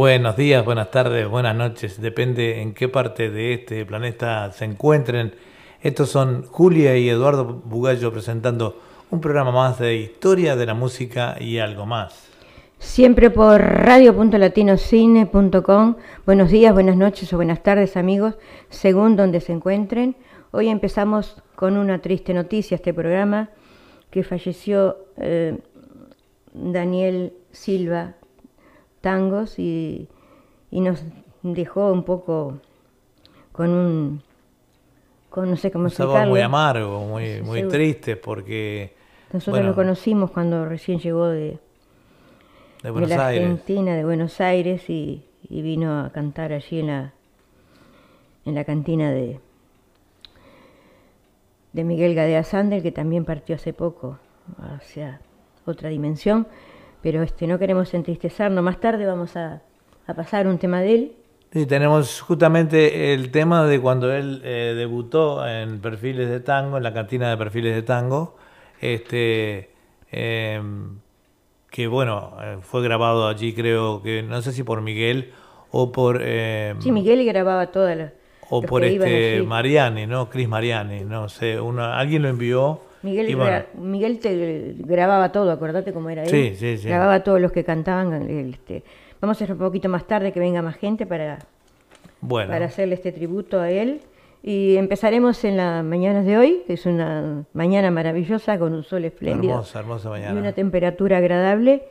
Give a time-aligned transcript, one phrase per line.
[0.00, 5.34] Buenos días, buenas tardes, buenas noches, depende en qué parte de este planeta se encuentren.
[5.82, 11.36] Estos son Julia y Eduardo Bugallo presentando un programa más de historia de la música
[11.38, 12.30] y algo más.
[12.78, 15.96] Siempre por radio.latinocine.com.
[16.24, 18.38] Buenos días, buenas noches o buenas tardes amigos,
[18.70, 20.16] según donde se encuentren.
[20.50, 23.50] Hoy empezamos con una triste noticia este programa,
[24.10, 25.58] que falleció eh,
[26.54, 28.14] Daniel Silva
[29.00, 30.08] tangos y,
[30.70, 31.02] nos
[31.42, 32.58] dejó un poco
[33.52, 34.22] con un
[35.28, 38.94] con no sé cómo un sabor muy amargo, muy, muy triste porque
[39.32, 41.58] nosotros lo conocimos cuando recién llegó de,
[42.82, 43.44] de, Buenos la Aires.
[43.44, 47.12] Argentina, de Buenos Aires y, y, vino a cantar allí en la
[48.44, 49.38] en la cantina de
[51.72, 54.18] de Miguel Gadea Sander que también partió hace poco
[54.58, 55.20] hacia
[55.64, 56.48] otra dimensión
[57.02, 58.62] pero este, no queremos entristecernos.
[58.62, 59.62] Más tarde vamos a,
[60.14, 61.12] pasar un tema de él.
[61.52, 66.82] Sí, tenemos justamente el tema de cuando él eh, debutó en Perfiles de Tango, en
[66.82, 68.36] la cantina de Perfiles de Tango,
[68.80, 69.70] este,
[70.10, 70.98] em,
[71.70, 75.32] que bueno, eh, fue grabado allí creo que, no sé si por Miguel
[75.70, 76.20] o por...
[76.22, 78.12] Em, sí, Miguel grababa todas las...
[78.48, 80.28] O por este Mariani, ¿no?
[80.28, 86.10] Cris Mariani, no sé, uno, alguien lo envió Miguel, Miguel te grababa todo, acordate cómo
[86.10, 86.28] era él.
[86.28, 86.88] Sí, sí, sí.
[86.88, 88.28] Grababa todos los que cantaban.
[88.28, 88.82] Este,
[89.20, 91.38] vamos a hacer un poquito más tarde que venga más gente para,
[92.28, 94.02] para hacerle este tributo a él.
[94.42, 99.04] Y empezaremos en las mañanas de hoy, que es una mañana maravillosa con un sol
[99.04, 99.54] espléndido.
[99.54, 100.34] Hermosa, hermosa mañana.
[100.34, 101.82] Y una temperatura agradable.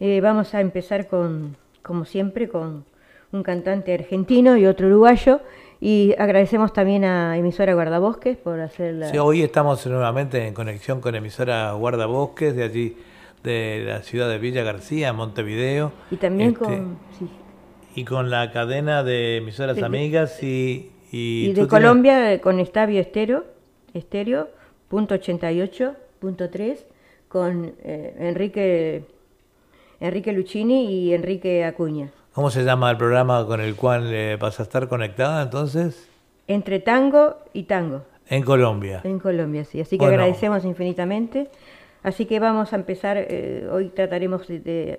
[0.00, 2.84] Eh, vamos a empezar con, como siempre, con
[3.30, 5.40] un cantante argentino y otro uruguayo.
[5.84, 9.10] Y agradecemos también a emisora Guardabosques por hacer la...
[9.10, 12.96] Sí, hoy estamos nuevamente en conexión con emisora Guardabosques de allí,
[13.42, 15.90] de la ciudad de Villa García, Montevideo.
[16.12, 16.98] Y también este, con...
[17.96, 20.92] Y con la cadena de emisoras amigas y...
[21.10, 23.44] Y, de Colombia con Estavio Estéreo,
[23.92, 24.50] Estéreo,
[24.88, 26.78] punto 88.3,
[27.26, 29.04] con eh, Enrique,
[29.98, 32.12] Enrique Lucchini y Enrique Acuña.
[32.32, 36.08] ¿Cómo se llama el programa con el cual eh, vas a estar conectada entonces?
[36.48, 38.02] Entre tango y tango.
[38.26, 39.02] En Colombia.
[39.04, 39.82] En Colombia, sí.
[39.82, 41.50] Así que agradecemos infinitamente.
[42.02, 44.98] Así que vamos a empezar, eh, hoy trataremos de,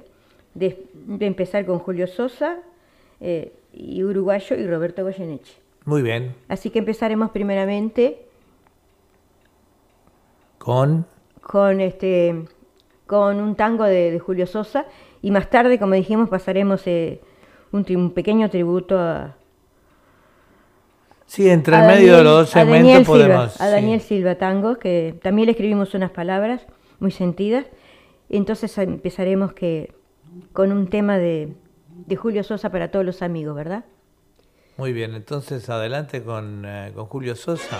[1.19, 2.59] empezar con Julio Sosa,
[3.19, 5.55] eh, y uruguayo, y Roberto Goyeneche.
[5.85, 6.35] Muy bien.
[6.50, 8.27] Así que empezaremos primeramente
[10.59, 11.07] con...
[11.41, 12.45] Con, este,
[13.07, 14.85] con un tango de Julio Sosa
[15.23, 17.22] y más tarde, como dijimos, pasaremos eh,
[17.72, 19.38] un, pequeño tributo a...
[21.25, 23.59] Sí, entre el medio de los dos segmentos podemos...
[23.59, 26.67] a Daniel Silva Tango, que también le escribimos unas palabras
[27.00, 27.66] muy sentidas.
[28.29, 29.94] Entonces empezaremos que,
[30.51, 31.53] con un tema de,
[32.06, 33.85] de Julio Sosa para todos los amigos, ¿verdad?
[34.75, 37.79] Muy bien, entonces adelante con, eh, con Julio Sosa.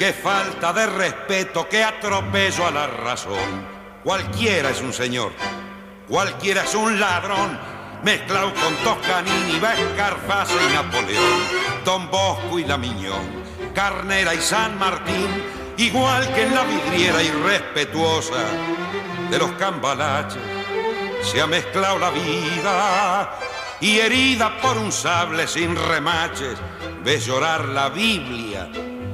[0.00, 3.66] Qué falta de respeto, qué atropello a la razón.
[4.02, 5.30] Cualquiera es un señor,
[6.08, 7.58] Cualquiera es un ladrón,
[8.02, 11.42] mezclado con Toscanini, Escarface y Napoleón,
[11.84, 13.44] Don Bosco y la Miñón,
[13.74, 15.44] Carnera y San Martín,
[15.76, 18.42] igual que en la vidriera irrespetuosa
[19.30, 20.40] de los cambalaches,
[21.24, 23.38] se ha mezclado la vida
[23.82, 26.56] y herida por un sable sin remaches,
[27.04, 28.66] ves llorar la Biblia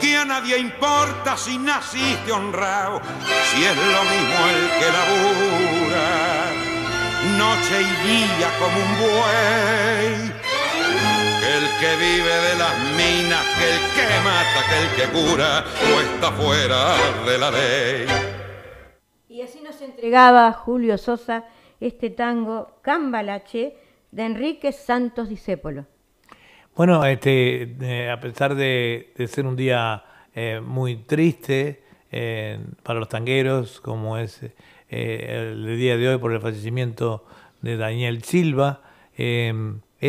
[0.00, 3.00] que a nadie importa si naciste honrado,
[3.50, 6.06] si es lo mismo el que labura,
[7.38, 10.32] noche y día como un buey.
[11.40, 15.64] Que el que vive de las minas, que el que mata, que el que cura,
[15.94, 18.06] o está fuera de la ley.
[19.28, 21.44] Y así nos entregaba Julio Sosa
[21.80, 23.76] este tango Cambalache
[24.10, 25.86] de Enrique Santos Discépolo.
[26.76, 30.02] Bueno, este, eh, a pesar de, ser un día
[30.34, 34.40] eh, muy triste eh, para los tangueros, como es
[34.88, 37.24] el día de hoy por el fallecimiento
[37.62, 38.80] de Daniel Silva,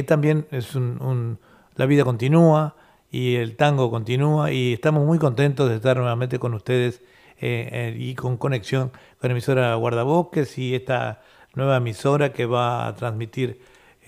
[0.07, 1.39] también es un,
[1.75, 2.75] la vida continúa
[3.11, 7.01] y el tango continúa y estamos muy contentos de estar nuevamente con ustedes
[7.39, 8.89] y con conexión
[9.19, 11.21] con la emisora Guardabosques y esta
[11.53, 13.61] nueva emisora que va a transmitir,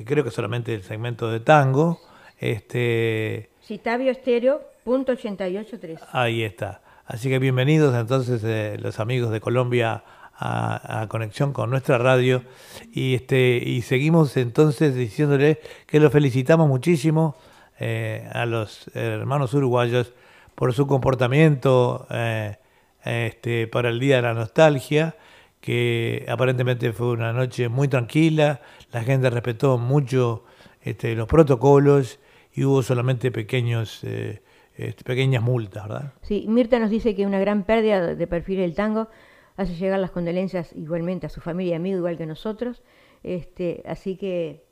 [0.06, 2.00] creo que solamente el segmento de tango.
[2.40, 6.00] Este, Citavio Estéreo, punto 88.3.
[6.12, 6.82] Ahí está.
[7.06, 10.04] Así que bienvenidos entonces eh, los amigos de Colombia
[10.40, 12.44] a, conexión con nuestra radio
[12.94, 17.36] y este y seguimos entonces diciéndole que los felicitamos muchísimo
[17.80, 20.14] eh, a los hermanos uruguayos
[20.54, 22.58] por su comportamiento eh,
[23.04, 25.16] este, para el Día de la Nostalgia,
[25.62, 28.62] que aparentemente fue una noche muy tranquila,
[28.92, 30.44] la gente respetó mucho
[30.82, 32.20] este, los protocolos
[32.58, 34.42] y hubo solamente pequeños, eh,
[34.76, 36.14] este, pequeñas multas, ¿verdad?
[36.24, 39.10] Sí, Mirta nos dice que una gran pérdida de perfil del tango
[39.58, 42.82] hace llegar las condolencias igualmente a su familia y amigos, igual que nosotros.
[43.22, 44.64] Este, así que,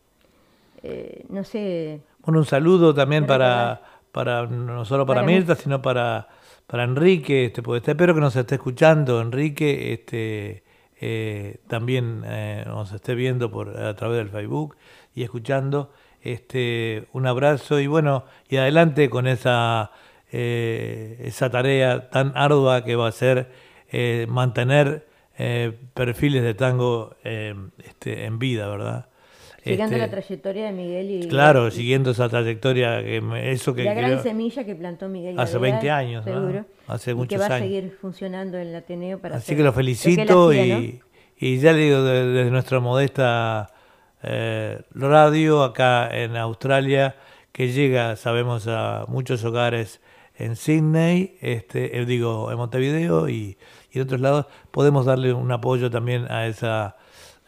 [0.81, 2.01] eh, no sé...
[2.23, 6.27] Bueno, un saludo también para, para, no solo para, Mirta, sino para,
[6.65, 10.63] para Enrique, este, pues, espero que nos esté escuchando, Enrique, este,
[10.99, 12.21] eh, también
[12.65, 14.75] nos esté viendo por, a través del Facebook
[15.13, 15.91] y escuchando.
[16.25, 19.91] Este, un abrazo y bueno, y adelante con esa,
[20.31, 23.51] eh, esa tarea tan ardua que va a ser
[23.91, 25.05] eh, mantener
[25.37, 29.05] eh, perfiles de tango este, en vida, ¿verdad?
[29.63, 31.27] Siguiendo la este, trayectoria de Miguel y...
[31.27, 33.83] Claro, siguiendo esa trayectoria, que eso que...
[33.83, 35.39] La gran semilla que plantó Miguel.
[35.39, 36.65] Hace 20 años, seguro.
[36.87, 40.51] Hace muchos que va a seguir funcionando en el Ateneo para Así que lo felicito
[40.51, 41.01] y,
[41.37, 43.74] y ya le digo desde nuestra modesta
[44.25, 47.15] eh, radio acá en Australia
[47.51, 50.01] que llega, sabemos, a muchos hogares
[50.35, 53.57] en Sydney, este, eh, digo, en Montevideo y,
[53.91, 56.97] y, en otros lados, podemos darle un apoyo también a, esa,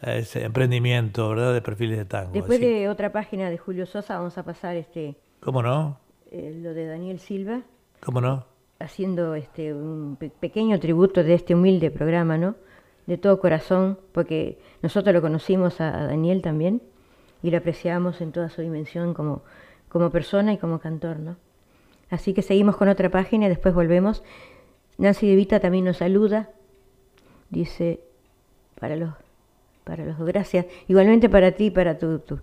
[0.00, 2.32] ese emprendimiento, ¿verdad?, de perfiles de tango.
[2.32, 5.16] Después de otra página de Julio Sosa, vamos a pasar este...
[5.40, 5.98] ¿Cómo no?
[6.30, 7.60] Eh, lo de Daniel Silva.
[8.00, 8.46] ¿Cómo no?
[8.78, 12.54] Haciendo este un pequeño tributo de este humilde programa, ¿no?
[13.08, 16.82] De todo corazón, porque nosotros lo conocimos a, Daniel también
[17.42, 19.42] y lo apreciamos en toda su dimensión como,
[19.88, 21.36] como persona y como cantor, ¿no?
[22.10, 24.22] Así que seguimos con otra página y después volvemos.
[24.98, 26.50] Nancy De Vita también nos saluda,
[27.48, 28.00] dice,
[28.78, 29.14] para los,
[29.84, 32.40] para los, gracias, igualmente para ti, para tu, tu,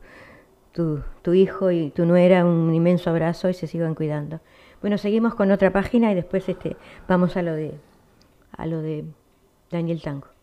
[0.71, 4.39] tu, tu hijo y tu nuera, un inmenso abrazo y se sigan cuidando.
[4.81, 6.75] Bueno, seguimos con otra página y después este,
[7.07, 7.75] vamos a lo de,
[8.57, 9.05] a lo de
[9.69, 10.34] Daniel Tango.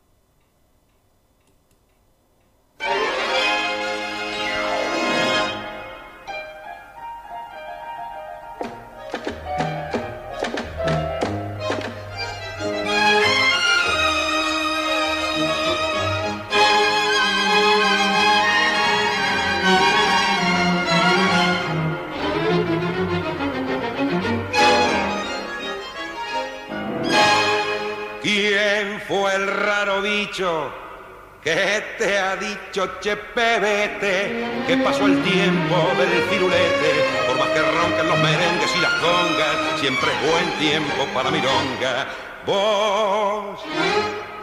[31.42, 36.90] Que te ha dicho Chepe vete, que pasó el tiempo del firulete,
[37.26, 42.06] por más que ronquen los merengues y las congas, siempre es buen tiempo para milonga.
[42.46, 43.60] Vos,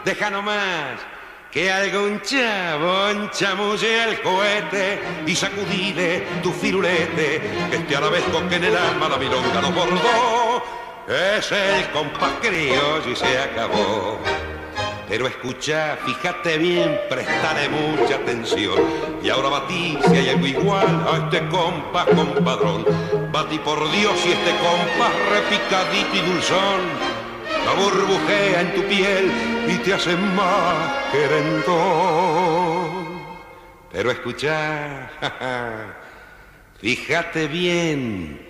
[0.03, 0.99] deja nomás
[1.51, 8.65] que algún chabón chamulle el cohete y sacudile tu firulete, que este arabesco que en
[8.65, 10.63] el alma la milonga nos bordó,
[11.07, 14.19] es el compás criollo y se acabó.
[15.09, 18.75] Pero escucha, fíjate bien, prestale mucha atención.
[19.23, 22.85] Y ahora batí si hay algo igual a este compás compadrón.
[23.31, 26.81] Batí por Dios y este compás repicadito y dulzón.
[27.65, 29.31] La burbujea en tu piel
[29.67, 32.29] y te hace más querendón.
[33.91, 35.09] Pero escucha,
[36.79, 38.48] fíjate bien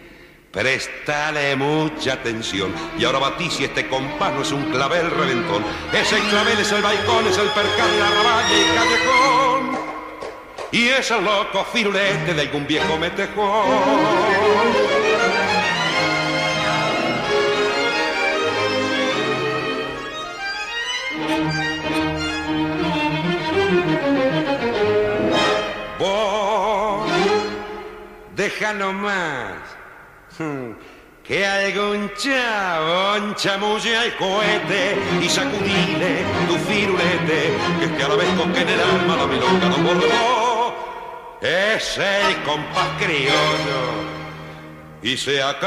[0.51, 2.73] Prestale mucha atención.
[2.97, 5.63] Y ahora batí este compás no es un clavel reventón.
[5.93, 9.79] Ese clavel es el balcón, es el percal, la raballa y callejón.
[10.71, 13.67] Y es el loco firulete de algún viejo metejón.
[25.99, 27.11] Vos,
[28.35, 29.78] deja nomás
[31.21, 38.15] que algún chabón chamulle al cohete y sacudile tu firulete, que es que a la
[38.15, 40.73] vez con que en el alma la milonga no bordó,
[41.41, 43.81] es el compás criollo
[45.01, 45.59] y se acabó.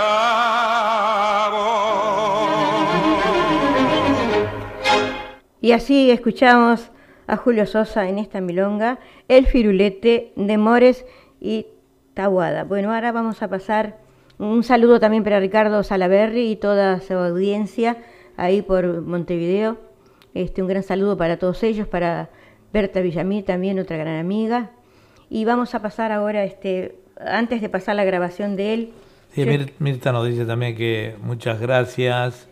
[5.61, 6.91] Y así escuchamos
[7.27, 11.05] a Julio Sosa en esta milonga, el firulete de Mores
[11.41, 11.67] y
[12.15, 12.65] Tahuada.
[12.65, 14.02] Bueno, ahora vamos a pasar
[14.43, 17.99] un saludo también para Ricardo Salaberry y toda su audiencia
[18.37, 19.79] ahí por Montevideo.
[20.35, 22.31] Este, un gran saludo para todos ellos, para
[22.73, 24.71] Berta Villamí también, otra gran amiga.
[25.31, 28.91] Y vamos a pasar ahora, este, antes de pasar la grabación de él.
[29.33, 29.47] Sí,
[29.79, 32.49] Mirta nos dice también que muchas gracias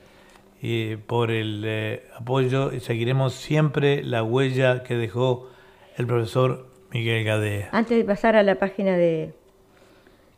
[0.63, 5.49] y por el eh, apoyo y seguiremos siempre la huella que dejó
[5.97, 7.69] el profesor Miguel Gadea.
[7.73, 9.35] Antes de pasar a la página de,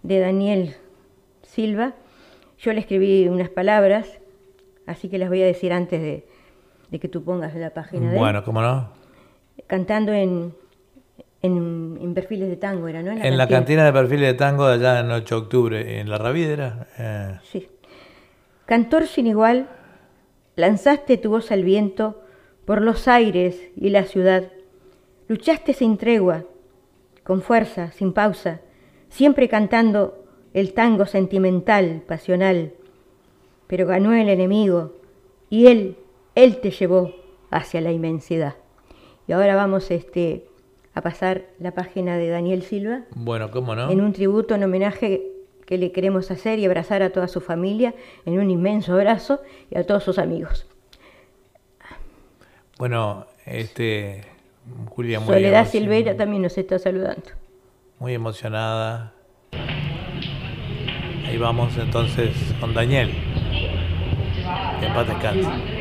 [0.02, 0.76] de Daniel
[1.52, 1.92] Silva.
[2.58, 4.20] Yo le escribí unas palabras,
[4.86, 8.42] así que las voy a decir antes de, que tú pongas la página de Bueno,
[8.42, 8.90] ¿cómo no?
[9.66, 10.54] Cantando en,
[11.42, 13.12] en, perfiles de tango, ¿era, no?
[13.12, 13.84] En la, cantina.
[13.84, 16.86] de perfiles de tango de allá en 8 de octubre, en la Ravidera.
[16.98, 17.38] Eh.
[17.50, 17.68] Sí.
[18.64, 19.68] Cantor sin igual,
[20.56, 22.22] lanzaste tu voz al viento
[22.64, 24.44] por los aires y la ciudad.
[25.28, 26.44] Luchaste sin tregua,
[27.24, 28.60] con fuerza, sin pausa,
[29.10, 30.21] siempre cantando
[30.54, 32.72] el tango sentimental, pasional,
[33.66, 34.92] pero ganó el enemigo
[35.48, 35.96] y él,
[36.34, 37.14] él te llevó
[37.50, 38.56] hacia la inmensidad.
[39.26, 40.46] Y ahora vamos este,
[40.94, 43.02] a pasar la página de Daniel Silva.
[43.14, 43.90] Bueno, ¿cómo no?
[43.90, 45.22] En un tributo, en homenaje
[45.64, 47.94] que le queremos hacer y abrazar a toda su familia
[48.26, 49.40] en un inmenso abrazo
[49.70, 50.66] y a todos sus amigos.
[52.78, 54.24] Bueno, este
[54.90, 57.30] Julia muy Soledad Silveira también nos está saludando.
[57.98, 59.14] Muy emocionada
[61.32, 63.10] y vamos entonces con Daniel.
[64.80, 65.71] Que en paz descanse.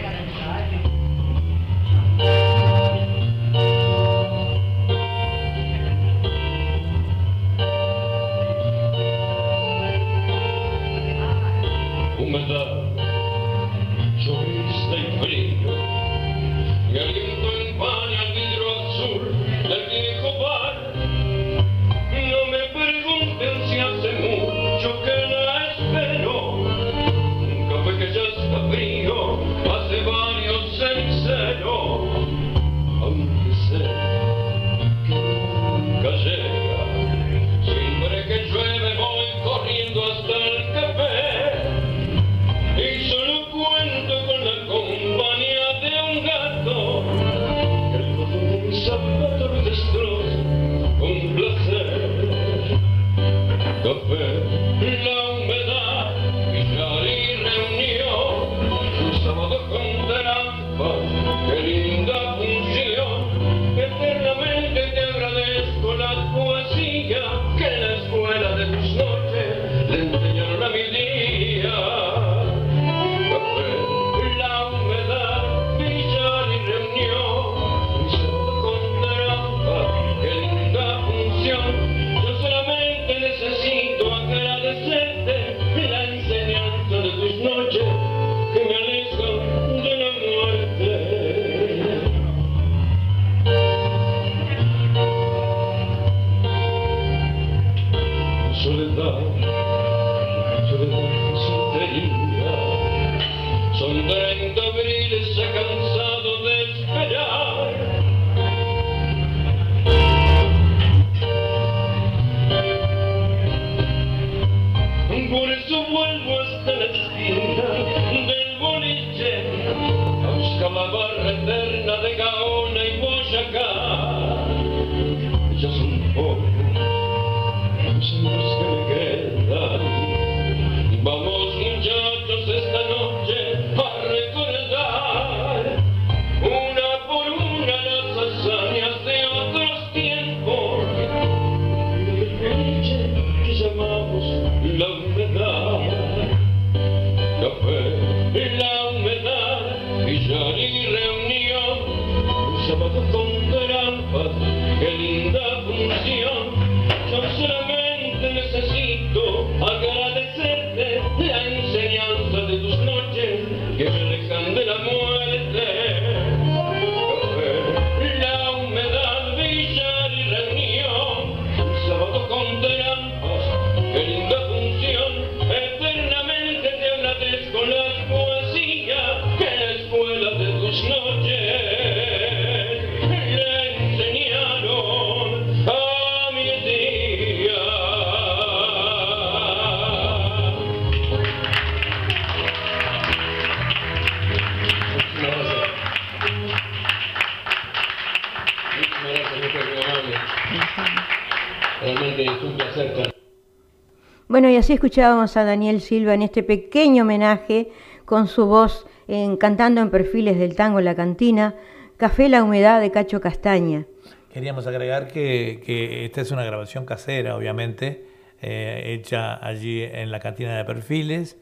[204.42, 207.70] Bueno, y así escuchábamos a Daniel Silva en este pequeño homenaje
[208.06, 211.54] con su voz en- cantando en perfiles del tango en la cantina,
[211.96, 213.86] Café la humedad de Cacho Castaña.
[214.34, 218.08] Queríamos agregar que, que esta es una grabación casera, obviamente,
[218.42, 221.38] eh, hecha allí en la cantina de perfiles,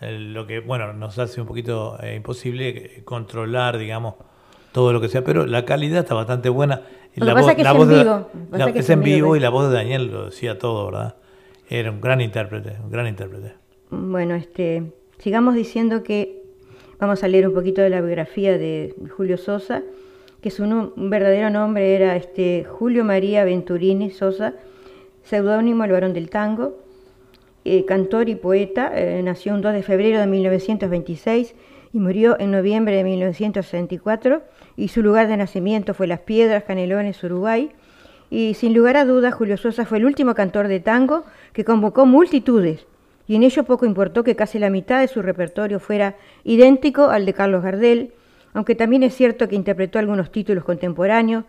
[0.00, 4.14] eh, lo que, bueno, nos hace un poquito eh, imposible controlar, digamos,
[4.70, 6.82] todo lo que sea, pero la calidad está bastante buena.
[7.16, 9.02] Lo que pasa es que es en de- vivo, lo que la- pasa es en
[9.02, 11.16] vivo y la voz de Daniel lo decía todo, ¿verdad?
[11.70, 13.52] Era un gran intérprete, un gran intérprete.
[13.90, 16.42] Bueno, este, sigamos diciendo que
[16.98, 19.82] vamos a leer un poquito de la biografía de Julio Sosa,
[20.42, 24.54] que su nu- verdadero nombre era este, Julio María Venturini Sosa,
[25.22, 26.76] seudónimo El Varón del Tango,
[27.64, 31.54] eh, cantor y poeta, eh, nació un 2 de febrero de 1926
[31.92, 34.42] y murió en noviembre de 1964
[34.76, 37.70] y su lugar de nacimiento fue Las Piedras, Canelones, Uruguay.
[38.30, 42.06] Y sin lugar a dudas, Julio Sosa fue el último cantor de tango que convocó
[42.06, 42.86] multitudes
[43.30, 47.26] y en ello poco importó que casi la mitad de su repertorio fuera idéntico al
[47.26, 48.12] de Carlos Gardel,
[48.54, 51.44] aunque también es cierto que interpretó algunos títulos contemporáneos,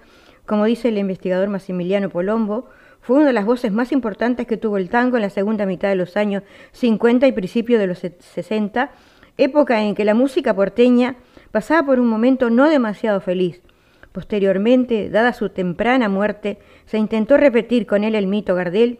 [0.46, 2.70] como dice el investigador Massimiliano Polombo,
[3.02, 5.90] fue una de las voces más importantes que tuvo el tango en la segunda mitad
[5.90, 8.92] de los años 50 y principios de los 60,
[9.40, 11.16] época en que la música porteña
[11.50, 13.60] pasaba por un momento no demasiado feliz.
[14.12, 19.00] Posteriormente, dada su temprana muerte, se intentó repetir con él el mito Gardel,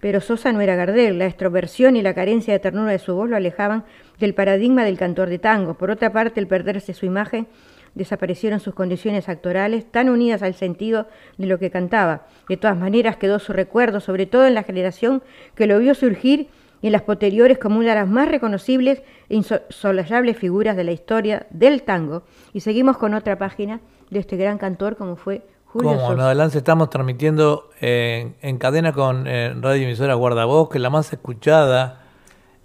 [0.00, 3.30] pero Sosa no era Gardel, la extroversión y la carencia de ternura de su voz
[3.30, 3.84] lo alejaban
[4.20, 5.74] del paradigma del cantor de tango.
[5.74, 7.46] Por otra parte, el perderse su imagen,
[7.94, 12.26] desaparecieron sus condiciones actorales, tan unidas al sentido de lo que cantaba.
[12.46, 15.22] De todas maneras, quedó su recuerdo, sobre todo en la generación
[15.54, 16.48] que lo vio surgir
[16.82, 20.92] y en las posteriores como una de las más reconocibles e insolayables figuras de la
[20.92, 22.22] historia del tango.
[22.52, 26.58] Y seguimos con otra página de este gran cantor como fue Julio Como en adelante
[26.58, 32.02] estamos transmitiendo eh, en cadena con eh, Radio Emisora Guardabosque, la más escuchada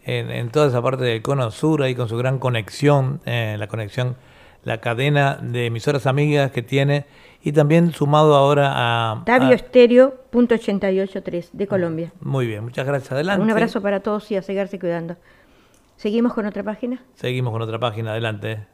[0.04, 3.67] en, en toda esa parte del cono sur, ahí con su gran conexión, eh, la
[3.67, 4.15] conexión,
[4.63, 7.06] la cadena de emisoras amigas que tiene,
[7.43, 9.23] y también sumado ahora a...
[9.25, 12.13] Tabio a- Estéreo, punto 88.3 de Colombia.
[12.21, 13.12] muy bien, muchas gracias.
[13.12, 13.43] Adelante.
[13.43, 15.15] Un abrazo para todos y a seguirse cuidando.
[15.95, 17.04] ¿Seguimos con otra página?
[17.15, 18.65] Seguimos con otra página, adelante.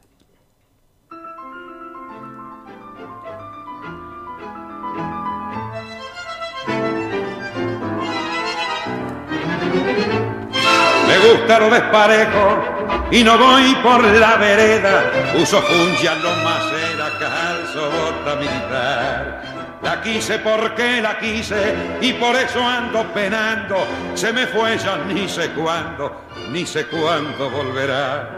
[11.08, 12.62] Me gusta lo desparejo
[13.10, 15.10] y no voy por la vereda.
[15.40, 19.47] Uso funcha, lo macera, calzo, bota militar.
[19.82, 23.76] La quise porque la quise y por eso ando penando.
[24.14, 28.28] Se me fue ya ni sé cuándo, ni sé cuándo volverá.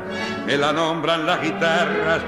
[0.46, 2.22] Me la nombran las guitarras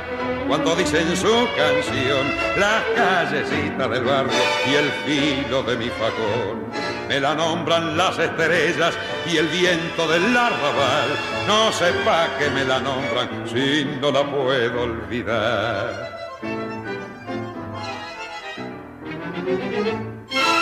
[0.48, 2.26] cuando dicen su canción,
[2.58, 4.32] las callecitas del barrio
[4.66, 6.66] y el filo de mi facón.
[7.08, 8.94] Me la nombran las estrellas
[9.30, 11.08] y el viento del arrabal.
[11.46, 16.11] No sepa que me la nombran si no la puedo olvidar.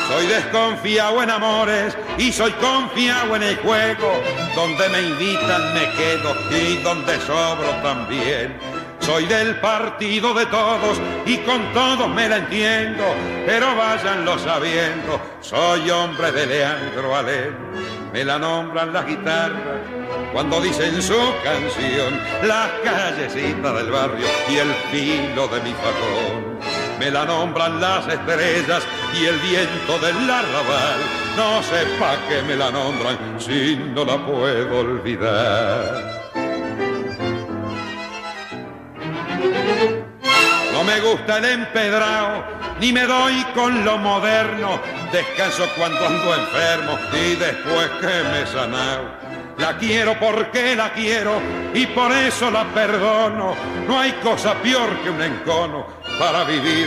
[0.08, 4.12] Soy desconfiado en amores y soy confiado en el juego.
[4.54, 8.58] Donde me invitan me quedo y donde sobro también.
[9.00, 13.02] Soy del partido de todos y con todos me la entiendo,
[13.46, 17.56] pero váyanlo sabiendo, soy hombre de Leandro Alén.
[18.12, 19.80] Me la nombran las guitarras
[20.32, 26.89] cuando dicen su canción, las callecitas del barrio y el filo de mi facón.
[27.00, 28.86] Me la nombran las estrellas
[29.18, 31.00] y el viento del arrabal.
[31.34, 36.20] No sé pa' qué me la nombran si no la puedo olvidar.
[40.74, 42.44] No me gusta el empedrado,
[42.78, 44.78] ni me doy con lo moderno.
[45.10, 49.20] Descanso cuando ando enfermo y después que me he.
[49.56, 51.40] La quiero porque la quiero
[51.72, 53.54] y por eso la perdono.
[53.88, 56.86] No hay cosa peor que un encono para vivir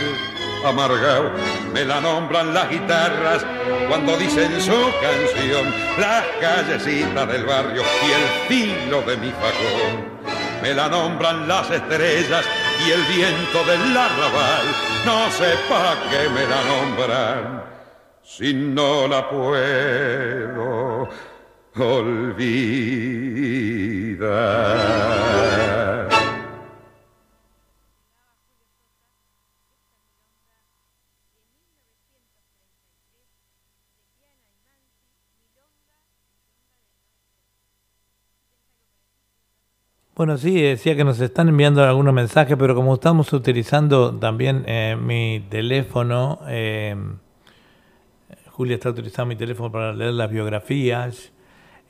[0.64, 1.32] amargado.
[1.72, 3.44] Me la nombran las guitarras
[3.88, 10.14] cuando dicen su canción, las callecitas del barrio y el filo de mi facón.
[10.62, 12.46] Me la nombran las estrellas
[12.86, 14.66] y el viento del arrabal.
[15.04, 17.64] No sé pa' qué me la nombran
[18.22, 21.08] si no la puedo
[21.76, 22.54] olvidar.
[40.16, 44.96] Bueno, sí, decía que nos están enviando algunos mensajes, pero como estamos utilizando también eh,
[44.96, 46.94] mi teléfono, eh,
[48.50, 51.32] Julia está utilizando mi teléfono para leer las biografías,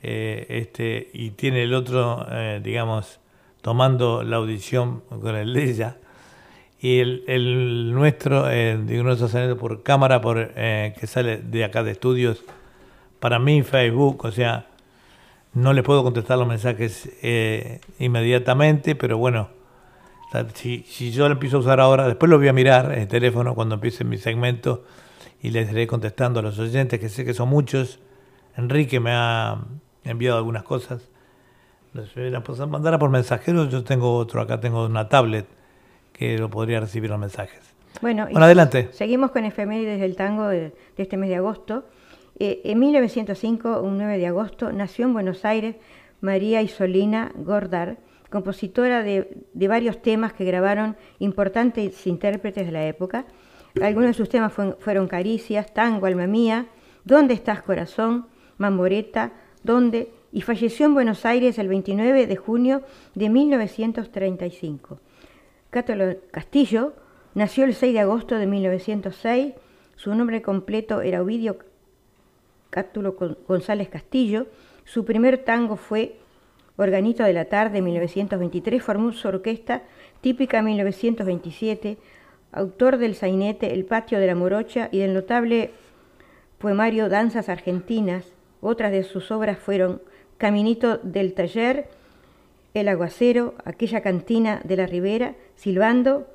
[0.01, 3.19] eh, este, y tiene el otro, eh, digamos,
[3.61, 5.97] tomando la audición con el de ella,
[6.79, 11.63] y el, el nuestro, eh, digo, no está saliendo por cámara, por, que sale de
[11.63, 12.43] acá de estudios,
[13.19, 14.65] para mí Facebook, o sea,
[15.55, 19.49] no les puedo contestar los mensajes eh, inmediatamente, pero bueno,
[20.53, 23.55] si, si yo lo empiezo a usar ahora, después lo voy a mirar el teléfono
[23.55, 24.83] cuando empiece mi segmento
[25.41, 27.99] y les iré contestando a los oyentes, que sé que son muchos.
[28.57, 29.57] Enrique me ha
[30.03, 31.09] enviado algunas cosas.
[31.95, 35.45] A pasar- mandar por mensajeros, yo tengo otro, acá tengo una tablet
[36.11, 37.61] que lo podría recibir los mensajes.
[38.01, 38.89] Bueno, adelante.
[38.91, 40.59] Seguimos con efemérides del tango de,
[40.97, 41.85] de este mes de agosto.
[42.39, 45.75] Eh, en 1905, un 9 de agosto, nació en Buenos Aires
[46.21, 47.97] María Isolina Gordar,
[48.29, 53.25] compositora de, varios temas que grabaron importantes intérpretes de la época.
[53.81, 56.67] Algunos de sus temas fue- fueron Caricias, Tango, Alma Mía,
[57.03, 58.25] ¿Dónde estás corazón?
[58.57, 60.11] Mamboreta, ¿Dónde?
[60.31, 62.81] Y falleció en Buenos Aires el 29 de junio
[63.13, 64.99] de 1935.
[65.69, 66.93] Cátulo Castillo
[67.35, 69.53] nació el 6 de agosto de 1906.
[69.95, 71.57] Su nombre completo era Ovidio
[72.75, 74.47] Cátulo Gon- González Castillo.
[74.83, 76.17] Su primer tango fue
[76.75, 78.83] Organito de la Tarde, 1923.
[78.83, 79.83] Formó su orquesta
[80.19, 81.97] típica 1927.
[82.51, 85.71] Autor del sainete El Patio de la Morocha y del notable
[86.57, 88.25] poemario Danzas Argentinas.
[88.59, 90.01] Otras de sus obras fueron
[90.37, 91.87] Caminito del Taller,
[92.73, 96.27] El Aguacero, Aquella Cantina de la Ribera, Silbando,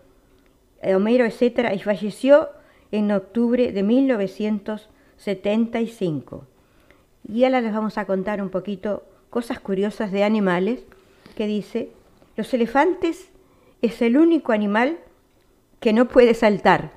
[0.82, 1.70] Homero, etc.
[1.74, 2.48] Y falleció
[2.92, 3.82] en octubre de
[5.20, 6.44] 1975.
[7.28, 10.80] Y ahora les vamos a contar un poquito cosas curiosas de animales
[11.36, 11.90] que dice,
[12.36, 13.30] los elefantes
[13.82, 14.98] es el único animal
[15.78, 16.92] que no puede saltar.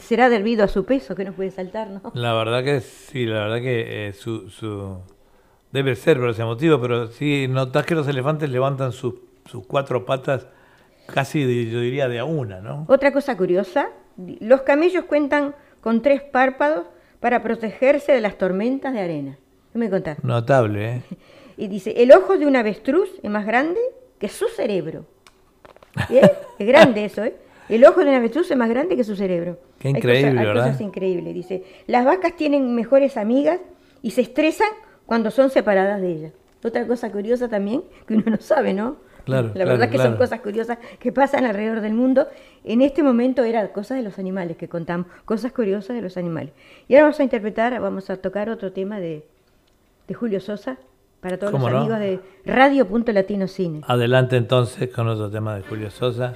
[0.00, 2.00] Será debido a su peso que no puede saltar, ¿no?
[2.14, 4.98] La verdad que sí, la verdad que eh, su, su
[5.70, 9.14] debe ser por ese motivo, pero sí notas que los elefantes levantan sus,
[9.46, 10.46] sus cuatro patas
[11.06, 12.86] casi, de- yo diría, de a una, ¿no?
[12.88, 13.88] Otra cosa curiosa,
[14.40, 16.86] los camellos cuentan con tres párpados
[17.24, 19.38] para protegerse de las tormentas de arena.
[19.72, 20.22] ¿Qué me contás?
[20.22, 21.02] Notable, ¿eh?
[21.56, 23.80] Y dice, el ojo de un avestruz es más grande
[24.18, 25.06] que su cerebro.
[26.10, 26.30] ¿Bien?
[26.58, 27.34] Es grande eso, ¿eh?
[27.70, 29.56] El ojo de un avestruz es más grande que su cerebro.
[29.78, 30.66] Qué Hay increíble, cosas- hay ¿verdad?
[30.66, 31.32] cosas increíbles.
[31.34, 33.58] Dice, las vacas tienen mejores amigas
[34.02, 34.68] y se estresan
[35.06, 36.32] cuando son separadas de ellas.
[36.62, 38.96] Otra cosa curiosa también, que uno no sabe, ¿no?
[39.24, 40.18] Claro, La claro, verdad que son claro.
[40.18, 42.28] cosas curiosas que pasan alrededor del mundo.
[42.64, 46.52] En este momento eran cosas de los animales que contamos, cosas curiosas de los animales.
[46.88, 49.24] Y ahora vamos a interpretar, vamos a tocar otro tema de,
[50.08, 50.76] de Julio Sosa
[51.20, 53.80] para todos los amigos de Radio Punto Latino Cine.
[53.86, 56.34] Adelante entonces con otro tema de Julio Sosa.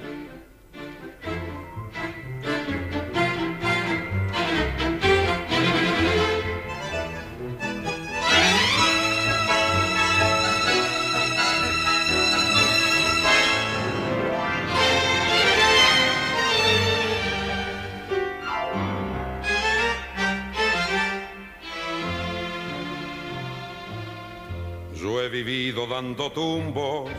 [25.87, 27.09] Dando tumbos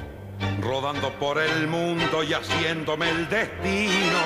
[0.60, 4.20] rodando por el mundo y haciéndome el destino.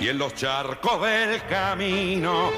[0.00, 2.50] Y en los charcos del camino,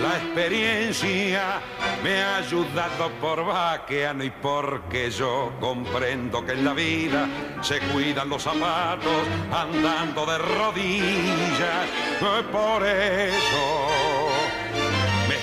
[0.00, 1.60] la experiencia
[2.04, 7.28] me ha ayudado por vaqueano y porque yo comprendo que en la vida
[7.60, 11.88] se cuidan los zapatos andando de rodillas.
[12.52, 14.31] Por eso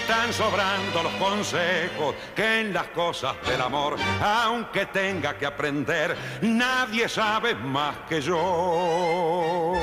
[0.10, 7.08] están sobrando los consejos que en las cosas del amor, aunque tenga que aprender, nadie
[7.08, 9.76] sabe más que yo.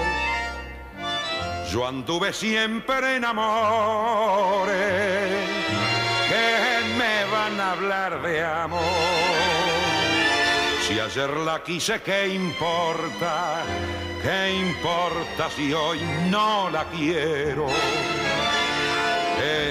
[1.71, 4.67] Yo anduve siempre en amores
[6.29, 8.83] que me van a hablar de amor.
[10.89, 13.63] Si ayer la quise, ¿qué importa?
[14.25, 17.69] ¿Qué importa si hoy no la quiero?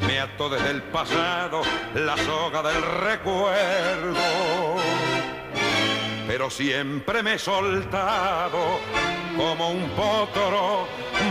[0.00, 1.62] me ató desde el pasado
[1.94, 4.76] la soga del recuerdo.
[6.26, 8.80] Pero siempre me he soltado
[9.36, 10.86] como un potro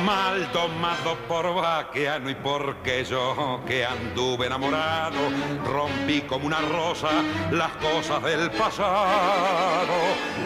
[0.06, 5.18] mal tomado por vaqueano y porque yo que anduve enamorado
[5.66, 7.10] rompí como una rosa
[7.52, 9.94] las cosas del pasado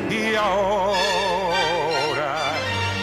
[0.09, 1.78] y ahora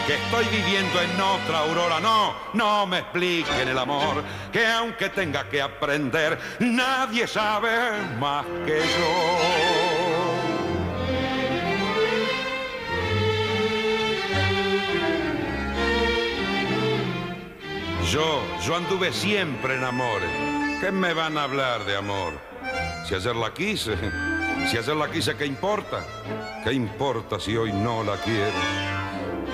[0.07, 1.99] que estoy viviendo en otra aurora.
[1.99, 7.69] No, no me expliquen el amor, que aunque tenga que aprender, nadie sabe
[8.17, 9.97] más que yo.
[18.09, 20.29] Yo, yo anduve siempre en amores.
[20.79, 22.31] ¿Qué me van a hablar de amor?
[23.05, 23.97] Si ayer la quise,
[24.69, 26.05] si ayer la quise, ¿qué importa?
[26.63, 29.06] ¿Qué importa si hoy no la quiero?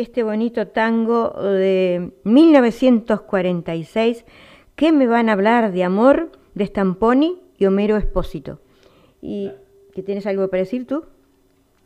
[0.00, 4.24] Este bonito tango de 1946,
[4.76, 8.60] que me van a hablar de amor, de Stamponi y Homero Espósito.
[9.20, 9.50] ¿Y
[9.94, 11.04] qué tienes algo para decir tú?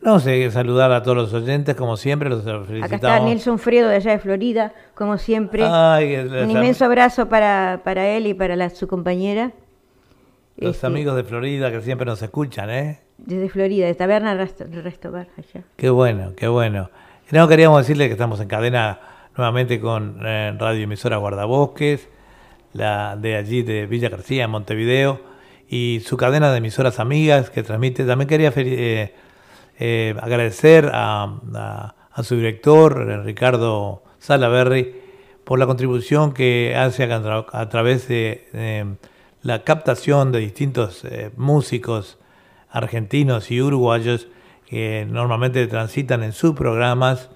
[0.02, 2.84] No sé, saludar a todos los oyentes, como siempre, los felicitamos.
[2.84, 5.62] Acá está Nelson Fredo de allá de Florida, como siempre.
[5.64, 9.52] Ay, Un inmenso abrazo para, para él y para la- su compañera.
[10.56, 12.98] los Este, amigos de Florida que siempre nos escuchan, ¿eh?
[13.16, 15.64] Desde Florida, de Taberna Resto, Restobar, allá.
[15.76, 16.90] Qué bueno, qué bueno.
[17.32, 19.00] No, queríamos decirle que estamos en cadena
[19.38, 22.10] nuevamente con eh, Radio Emisora Guardabosques,
[22.74, 25.18] la de allí de Villa García, en Montevideo,
[25.66, 28.04] y su cadena de emisoras amigas que transmite.
[28.04, 29.14] También quería eh,
[29.78, 34.94] eh, agradecer a, su director, eh, Ricardo Salaberry,
[35.44, 38.98] por la contribución que hace a, tra- a través de
[39.40, 41.02] la captación de distintos
[41.38, 42.18] músicos
[42.70, 44.28] argentinos y uruguayos
[44.72, 47.28] que normalmente transitan en sus programas,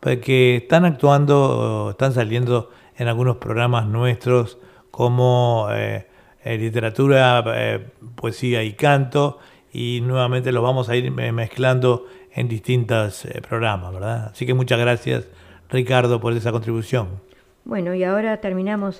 [0.00, 4.58] que están actuando, o están saliendo en algunos programas nuestros
[4.90, 6.08] como eh,
[6.42, 9.38] eh, literatura, eh, poesía y canto,
[9.72, 14.30] y nuevamente los vamos a ir mezclando en distintos programas, ¿verdad?
[14.32, 15.28] Así que muchas gracias,
[15.68, 17.20] Ricardo, por esa contribución.
[17.64, 18.98] Bueno, y ahora terminamos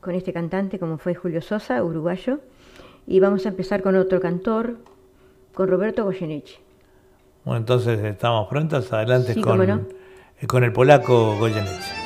[0.00, 2.38] con este cantante, como fue Julio Sosa, uruguayo,
[3.08, 4.76] y vamos a empezar con otro cantor,
[5.54, 6.58] con Roberto Goyeneche.
[7.44, 9.80] Bueno, entonces estamos prontos, adelante Sí, con, no.
[10.40, 11.99] eh, con el polaco Goyeneche.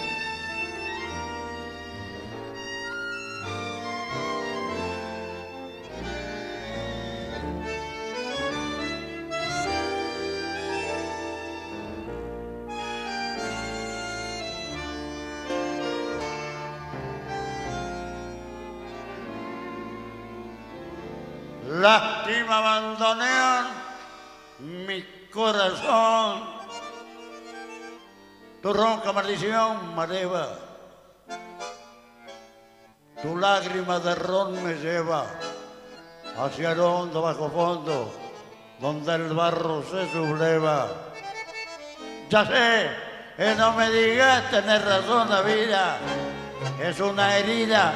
[24.60, 26.42] Mi corazón.
[28.62, 30.48] Tu ronca maldición me eleva.
[33.22, 35.26] Tu lágrima de ron me lleva
[36.38, 38.24] hacia el hondo bajo fondo
[38.80, 40.88] donde el barro se subleva.
[42.28, 42.90] Ya sé,
[43.36, 45.98] que no me digas tener razón la vida,
[46.82, 47.92] es una herida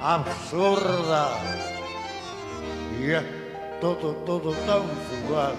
[0.00, 1.28] absurda.
[2.98, 3.22] Y es
[3.80, 5.52] todo, todo tan fugaz,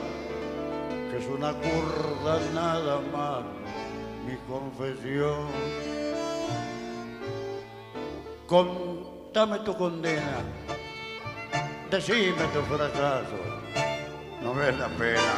[1.17, 3.43] es una curda nada más,
[4.25, 5.47] mi confesión.
[8.47, 10.43] Contame tu condena,
[11.89, 13.39] decime tu fracaso,
[14.41, 15.33] no es la pena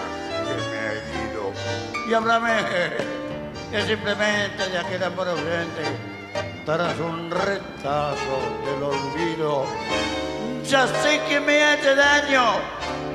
[0.46, 1.52] que me ha herido.
[2.10, 2.64] Y háblame
[3.72, 5.84] que simplemente de aquel amor ausente,
[6.66, 8.36] tras un retazo
[8.66, 9.66] del olvido.
[10.66, 12.56] Ya sé que me hace daño,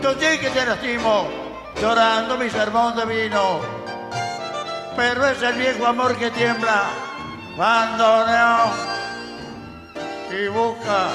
[0.02, 1.41] yo sé que te lastimo,
[1.80, 3.60] llorando mi sermón de vino.
[4.96, 6.84] Pero es el viejo amor que tiembla
[7.56, 8.92] cuando no
[10.34, 11.10] y busca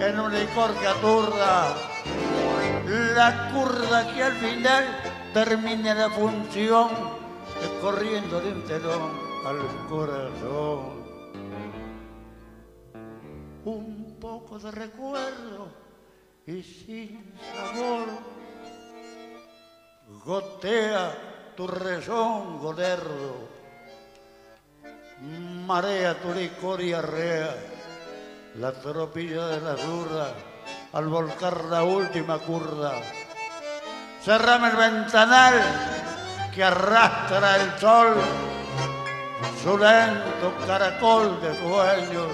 [0.00, 1.74] en un licor que aturda
[3.14, 4.84] la curda que al final
[5.32, 6.88] termine la función
[7.80, 9.10] corriendo de un telón
[9.44, 10.98] al corazón.
[13.64, 15.68] Un poco de recuerdo
[16.46, 18.37] y sin sabor
[20.28, 21.08] gotea
[21.56, 23.48] tu rezongo lerdo,
[25.64, 27.56] marea tu licor y arrea
[28.56, 30.34] la tropilla de la zurda
[30.92, 32.92] al volcar la última curda.
[34.22, 35.54] Cerrame el ventanal
[36.54, 38.14] que arrastra el sol,
[39.62, 42.32] su lento caracol de sueños.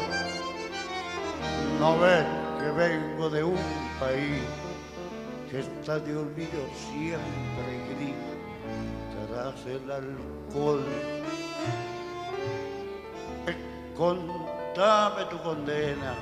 [1.78, 2.26] No ves
[2.58, 3.60] que vengo de un
[4.00, 4.42] país
[5.54, 7.83] que está de olvido siempre
[9.44, 10.82] tras el alcohol.
[13.94, 16.14] Contame tu condena,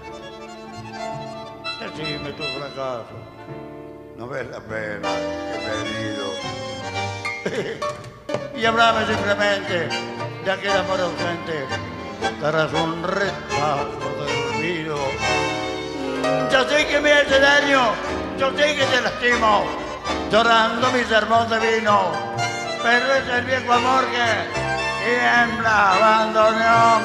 [1.81, 3.17] decime tu fracaso,
[4.17, 5.09] no ves la pena
[7.45, 9.89] que he y hablame simplemente
[10.45, 11.67] de aquel amor ausente,
[12.41, 14.97] tras un retazo de olvido.
[16.51, 17.93] Yo sé que me hace daño,
[18.39, 19.65] yo sé que te lastimo,
[20.31, 22.32] llorando mi sermón de vino,
[22.83, 24.63] pero es el viejo amor que
[25.05, 27.01] tiembla abandonó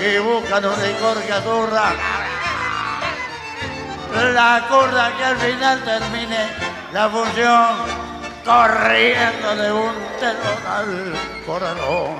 [0.00, 1.92] y buscan un licor que aturra.
[4.34, 6.38] La curda que al final termine
[6.92, 8.02] la función
[8.44, 12.16] corriendo de un telón al corazón.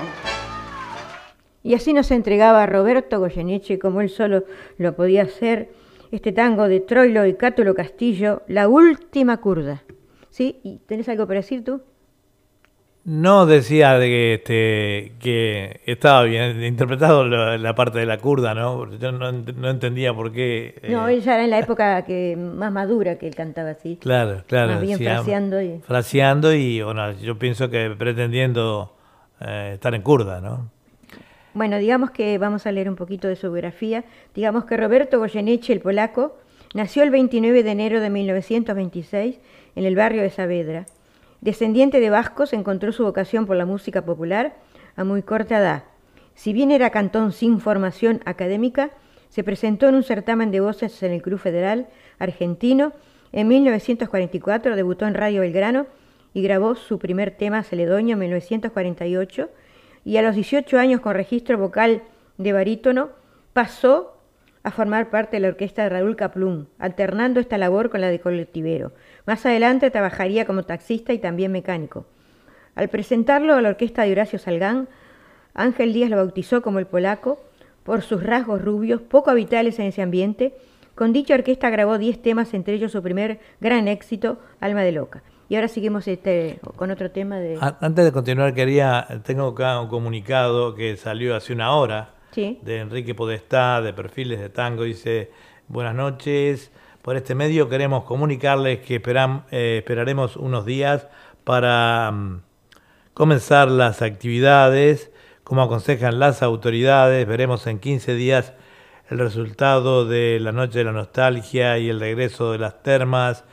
[1.61, 4.43] Y así nos entregaba Roberto Goyeneche, como él solo
[4.77, 5.71] lo podía hacer,
[6.11, 9.83] este tango de Troilo y Cátulo Castillo, La Última Curda.
[10.29, 10.59] ¿Sí?
[10.63, 11.81] ¿Y tenés algo para decir tú?
[13.05, 18.53] No decía de que, este, que estaba bien interpretado la, la parte de la kurda,
[18.53, 18.77] ¿no?
[18.77, 20.75] Porque Yo no, no entendía por qué.
[20.81, 23.97] eh, No, ella era en la época que más madura que él cantaba así.
[23.97, 24.73] Claro, claro.
[24.73, 28.95] Más bien sí, am- fraseando y- fraseando y, bueno, yo pienso que pretendiendo
[29.41, 30.69] eh, estar en kurda, ¿no?
[31.53, 34.05] Bueno, digamos que vamos a leer un poquito de su biografía.
[34.33, 36.37] Digamos que Roberto Goyeneche, el polaco,
[36.73, 39.39] nació el 29 de enero de 1926
[39.75, 40.85] en el barrio de Saavedra.
[41.43, 44.55] Descendiente de vascos, encontró su vocación por la música popular
[44.95, 45.83] a muy corta edad.
[46.35, 48.91] Si bien era cantón sin formación académica,
[49.27, 52.93] se presentó en un certamen de voces en el Club Federal argentino.
[53.33, 55.85] En 1944 debutó en Radio Belgrano
[56.33, 59.49] y grabó su primer tema Celedoño en 1948
[60.05, 62.03] y a los 18 años con registro vocal
[62.37, 63.09] de barítono
[63.51, 64.17] pasó
[64.63, 68.21] a formar parte de la orquesta de Raúl Caplún, alternando esta labor con la de
[68.21, 68.93] colectivero.
[69.25, 72.05] Más adelante trabajaría como taxista y también mecánico.
[72.75, 74.87] Al presentarlo a la orquesta de Horacio Salgán,
[75.53, 77.39] Ángel Díaz lo bautizó como el polaco
[77.83, 80.53] por sus rasgos rubios, poco habituales en ese ambiente.
[80.95, 85.23] Con dicha orquesta grabó 10 temas, entre ellos su primer gran éxito, Alma de Loca.
[85.49, 87.57] Y ahora seguimos este, con otro tema de...
[87.81, 92.59] Antes de continuar, quería, tengo acá un comunicado que salió hace una hora Sí.
[92.63, 94.83] de Enrique Podestá, de Perfiles de Tango.
[94.83, 95.29] Dice,
[95.67, 96.71] buenas noches.
[97.03, 101.09] Por este medio queremos comunicarles que eh, esperaremos unos días
[101.43, 102.43] para mm,
[103.13, 105.11] comenzar las actividades,
[105.43, 107.27] como aconsejan las autoridades.
[107.27, 108.53] Veremos en 15 días
[109.09, 113.43] el resultado de la Noche de la Nostalgia y el regreso de las termas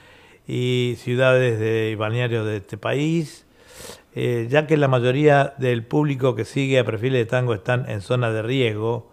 [0.46, 3.46] y ciudades de, balnearios de este país.
[4.14, 8.00] Eh, ya que la mayoría del público que sigue a perfiles de tango están en
[8.00, 9.10] zona de riesgo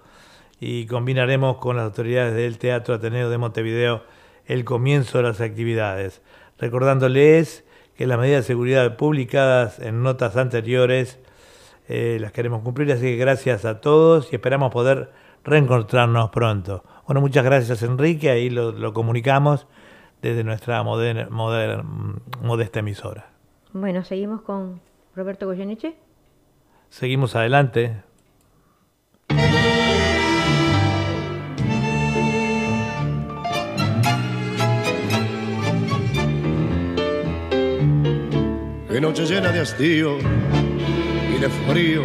[0.60, 4.04] y combinaremos con las autoridades del Teatro Ateneo de Montevideo
[4.48, 6.22] el comienzo de las actividades,
[6.58, 7.64] recordándoles
[7.96, 11.20] que las medidas de seguridad publicadas en notas anteriores
[11.90, 15.12] eh, las queremos cumplir, así que gracias a todos y esperamos poder
[15.44, 16.84] reencontrarnos pronto.
[17.06, 19.68] Bueno, muchas gracias Enrique, ahí lo, lo comunicamos
[20.22, 21.84] desde nuestra moder- moder-
[22.42, 23.30] modesta emisora.
[23.74, 24.82] Bueno, seguimos con
[25.16, 25.96] Roberto Goyeneche.
[26.90, 28.02] Seguimos adelante.
[39.02, 42.02] Noche llena de hastío y de frío.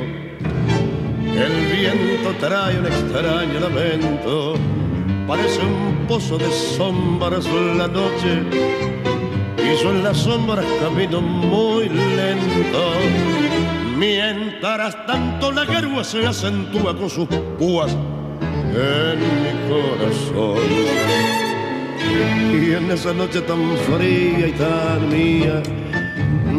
[1.24, 4.54] El viento trae un extraño lamento.
[5.26, 8.42] Parece un pozo de sombras la noche.
[9.56, 12.92] Y yo en las sombras camino muy lento.
[13.96, 17.26] Mientras tanto la garúa se acentúa con sus
[17.58, 17.96] púas
[18.74, 20.58] en mi corazón.
[22.52, 25.62] Y en esa noche tan fría y tan mía,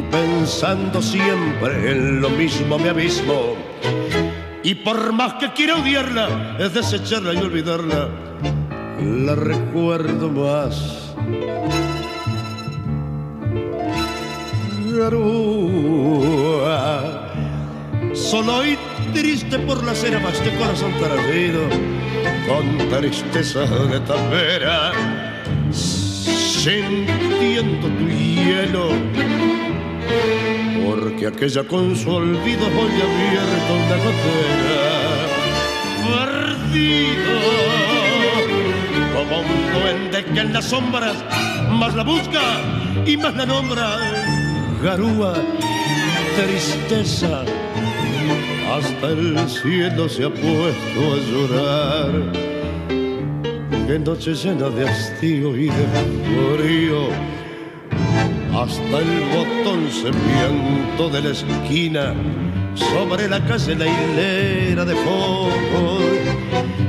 [0.01, 3.55] pensando siempre en lo mismo me abismo.
[4.63, 8.09] Y por más que quiera odiarla, es desecharla y olvidarla,
[8.99, 11.13] la recuerdo más.
[14.97, 16.73] Garúa,
[18.13, 18.77] solo y
[19.13, 21.61] triste por la cera más de corazón perdido,
[22.47, 24.91] con tristeza de tapera,
[25.71, 29.42] sintiendo tu hielo
[30.85, 35.03] porque aquella con su olvido hoy abierto una gotera
[36.03, 37.35] perdido.
[39.13, 41.15] Como un duende que en las sombras
[41.69, 42.41] más la busca
[43.05, 43.97] y más la nombra.
[44.81, 45.33] Garúa
[46.35, 47.43] tristeza
[48.71, 52.11] hasta el cielo se ha puesto a llorar.
[53.87, 55.85] Qué noche llena de hastío y de
[56.57, 57.32] frío
[58.63, 62.13] hasta el botón semiento de la esquina,
[62.75, 66.01] sobre la calle la hilera de focos,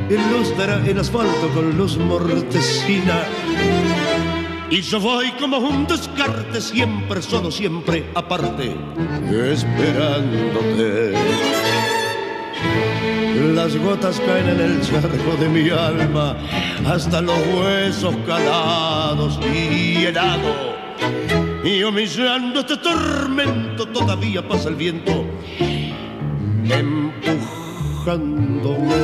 [0.08, 3.24] ilustra el asfalto con luz mortecina.
[4.70, 8.76] Y yo voy como un descarte, siempre solo, siempre aparte,
[9.52, 11.14] esperándote.
[13.52, 16.36] Las gotas caen en el charco de mi alma,
[16.86, 20.74] hasta los huesos calados y helado
[21.64, 25.24] y humillando este tormento todavía pasa el viento
[26.70, 28.94] empujándome.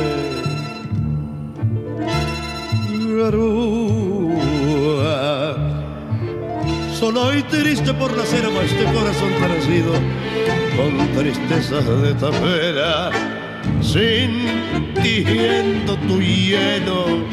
[3.17, 4.37] Garúa,
[6.97, 9.91] solo y triste por la cera este corazón parecido
[10.77, 13.11] con tristeza de tapera,
[13.81, 17.25] sintiendo tu hielo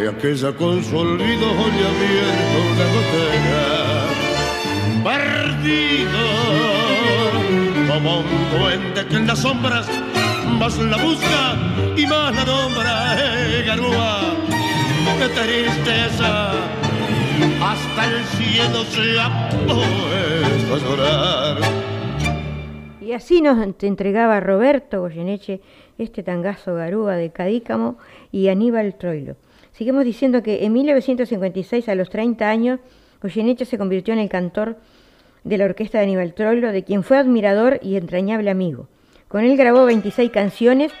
[0.00, 3.64] porque aquella con su olvido hoy abierto una gotera.
[5.04, 6.24] Perdido
[7.88, 9.88] como un duende que en las sombras
[10.58, 11.56] más la busca
[11.96, 14.20] y más la nombra eh, garúa.
[15.18, 16.52] Qué tristeza.
[17.62, 19.50] Hasta el cielo se ha
[20.68, 21.56] puesto a llorar.
[23.00, 25.60] Y así nos entregaba Roberto Goyeneche
[25.98, 27.98] este tangazo garúa de Cadícamo
[28.32, 29.36] y Aníbal Troilo.
[29.80, 32.80] Seguimos diciendo que en 1956, a los 30 años,
[33.22, 34.76] Goyeneche se convirtió en el cantor
[35.42, 38.88] de la orquesta de Aníbal Troilo, de quien fue admirador y entrañable amigo.
[39.28, 40.92] Con él grabó 26 canciones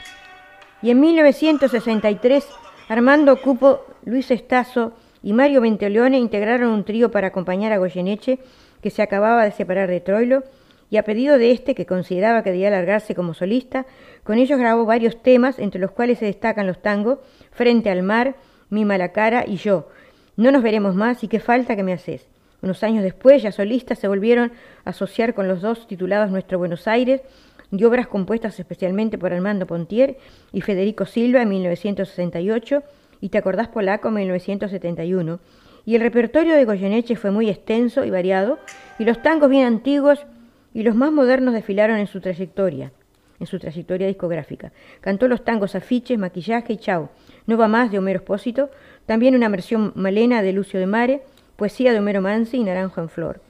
[0.80, 2.48] y en 1963
[2.88, 8.38] Armando Cupo, Luis Estazo y Mario Ventoleone integraron un trío para acompañar a Goyeneche,
[8.80, 10.42] que se acababa de separar de Troilo,
[10.88, 13.84] y a pedido de este, que consideraba que debía alargarse como solista,
[14.24, 17.18] con ellos grabó varios temas, entre los cuales se destacan los tangos
[17.52, 18.36] Frente al mar,
[18.70, 19.88] Mi mala cara y Yo.
[20.36, 22.26] No nos veremos más y qué falta que me haces.
[22.62, 24.52] Unos años después, ya solistas, se volvieron
[24.84, 27.22] a asociar con los dos titulados Nuestro Buenos Aires
[27.70, 30.18] y obras compuestas especialmente por Armando Pontier
[30.52, 32.82] y Federico Silva en 1968
[33.20, 35.40] y Te acordás polaco en 1971.
[35.84, 38.58] Y el repertorio de Goyeneche fue muy extenso y variado,
[38.98, 40.26] y los tangos bien antiguos
[40.74, 42.92] y los más modernos desfilaron en su trayectoria,
[43.38, 44.72] en su trayectoria discográfica.
[45.00, 47.08] Cantó los tangos Afiches, Maquillaje y Chau,
[47.50, 48.70] No va más de Homero Espósito,
[49.06, 51.22] también una versión malena de Lucio de Mare,
[51.56, 53.40] poesía de Homero Mansi y Naranjo en Flor.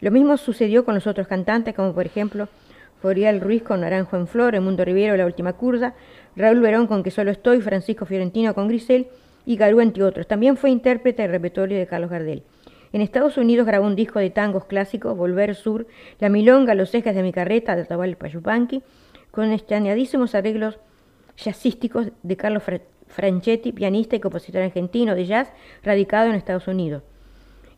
[0.00, 2.46] Lo mismo sucedió con los otros cantantes, como por ejemplo
[3.02, 5.94] Forial Ruiz con Naranjo en Flor, Mundo Riviero, La Última Curda,
[6.36, 9.08] Raúl Verón con Que Solo Estoy, Francisco Fiorentino con Grisel
[9.44, 10.28] y Garú, entre otros.
[10.28, 12.44] También fue intérprete del repertorio de Carlos Gardel.
[12.92, 15.88] En Estados Unidos grabó un disco de tangos clásicos, Volver Sur,
[16.20, 18.84] La Milonga, Los Ejes de mi Carreta, de Tabal Payupanqui,
[19.32, 20.78] con extrañadísimos arreglos
[22.22, 27.02] de Carlos Fra Franchetti, pianista y compositor argentino de jazz, radicado en Estados Unidos.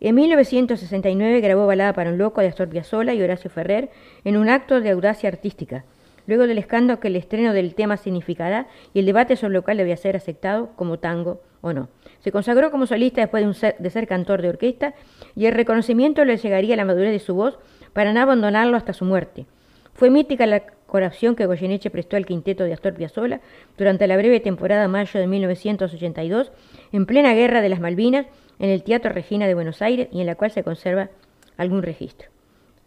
[0.01, 3.91] En 1969 grabó Balada para un Loco de Astor Piazzolla y Horacio Ferrer
[4.25, 5.85] en un acto de audacia artística,
[6.27, 9.77] luego del escándalo que el estreno del tema significará y el debate sobre lo cual
[9.79, 11.89] debía ser aceptado como tango o no.
[12.21, 14.95] Se consagró como solista después de, ser- de ser cantor de orquesta
[15.37, 17.59] y el reconocimiento le llegaría a la madurez de su voz
[17.93, 19.47] para no abandonarlo hasta su muerte.
[19.95, 23.41] Fue mítica la colaboración que Goyeneche prestó al quinteto de Astor Piazzolla
[23.79, 26.53] durante la breve temporada mayo de 1982,
[26.93, 28.27] en plena guerra de las Malvinas,
[28.59, 31.09] en el Teatro Regina de Buenos Aires y en la cual se conserva
[31.57, 32.29] algún registro,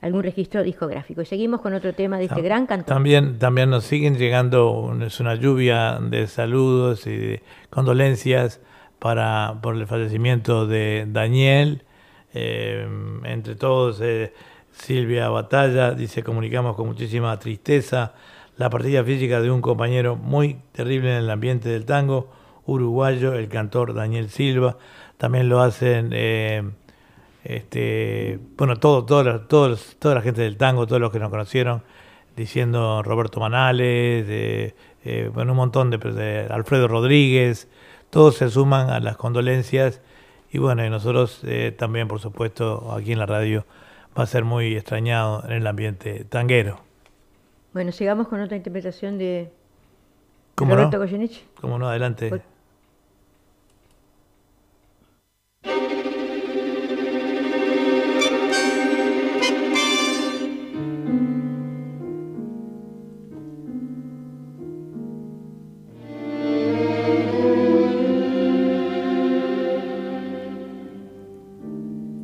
[0.02, 1.24] algún registro discográfico.
[1.24, 2.94] Y seguimos con otro tema de este gran cantor.
[2.94, 8.62] También, también nos siguen llegando es una lluvia de saludos y de condolencias
[9.00, 11.82] para por el fallecimiento de Daniel.
[12.36, 12.88] Eh,
[13.24, 14.32] entre todos, eh,
[14.78, 18.14] Silvia Batalla dice: comunicamos con muchísima tristeza
[18.58, 22.30] la partida física de un compañero muy terrible en el ambiente del tango
[22.66, 24.78] uruguayo, el cantor Daniel Silva.
[25.18, 26.10] También lo hacen.
[26.14, 26.64] eh,
[27.46, 31.84] este, bueno, todo, todo, todos, toda la gente del tango, todos los que nos conocieron,
[32.36, 37.70] diciendo Roberto Manales, de, eh, bueno, un montón de, de Alfredo Rodríguez,
[38.10, 40.02] todos se suman a las condolencias
[40.52, 43.64] y bueno, y nosotros eh, también, por supuesto, aquí en la radio
[44.18, 46.80] va a ser muy extrañado en el ambiente tanguero.
[47.74, 49.52] Bueno, sigamos con otra interpretación de
[50.56, 50.78] ¿Cómo no?
[50.78, 51.44] Roberto Goyeneche.
[51.60, 51.90] ¿Cómo no?
[51.90, 52.30] Adelante.
[52.30, 52.42] Pues-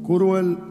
[0.05, 0.70] cruel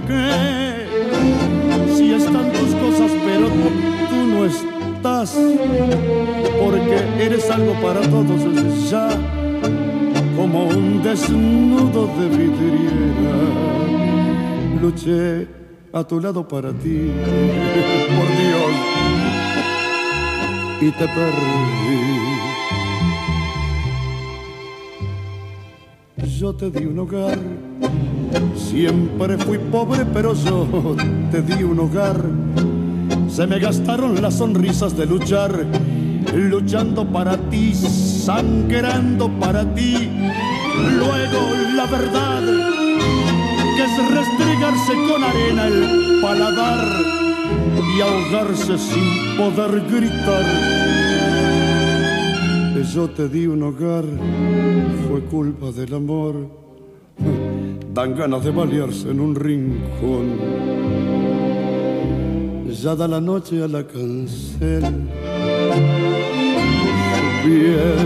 [0.00, 5.38] Pero si están tus cosas, pero tú no estás,
[6.60, 9.08] porque eres algo para todos, ya
[10.36, 13.36] como un desnudo de vidriera.
[14.82, 15.46] Luché
[15.92, 17.12] a tu lado para ti,
[18.16, 18.74] por Dios,
[20.80, 22.34] y te perdí.
[26.40, 27.38] Yo te di un hogar,
[28.56, 30.96] siempre fui pobre, pero yo
[31.30, 32.20] te di un hogar.
[33.28, 35.66] Se me gastaron las sonrisas de luchar,
[36.34, 40.10] luchando para ti, sangrando para ti.
[40.98, 41.40] Luego
[41.74, 42.42] la verdad,
[43.76, 46.84] que es restregarse con arena el paladar
[47.96, 50.44] y ahogarse sin poder gritar.
[52.94, 54.04] Yo te di un hogar,
[55.08, 56.63] fue culpa del amor.
[57.94, 60.26] Dan ganas de balearse en un rincón.
[62.82, 64.82] Ya da la noche a la cancel.
[67.14, 67.96] Su piel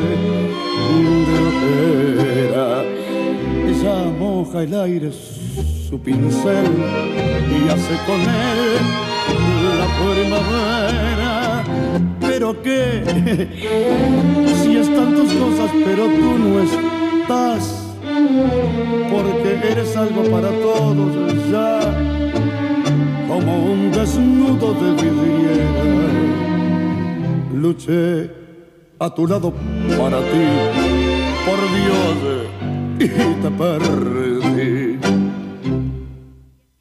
[1.26, 2.84] de ojera.
[3.82, 5.11] Ya moja el aire
[5.89, 6.66] su pincel
[7.49, 9.09] y hace con él
[9.78, 11.64] la primavera.
[12.20, 13.03] Pero que
[14.62, 17.88] si están tus cosas, pero tú no estás,
[19.11, 21.81] porque eres algo para todos ya,
[23.29, 25.85] como un desnudo de vidriera.
[27.55, 28.31] Luché
[28.99, 29.53] a tu lado
[29.99, 30.47] para ti,
[31.47, 32.16] por Dios,
[32.99, 33.09] y
[33.43, 34.99] te perdí.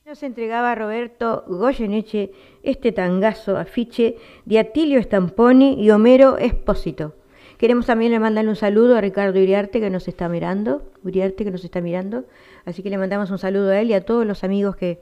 [0.05, 2.31] Nos entregaba Roberto Goyeneche
[2.63, 7.13] este tangazo afiche de Atilio Stamponi y Homero Espósito.
[7.57, 11.49] Queremos también le mandarle un saludo a Ricardo Uriarte que nos está mirando, Uriarte que
[11.51, 12.23] nos está mirando,
[12.65, 15.01] así que le mandamos un saludo a él y a todos los amigos que,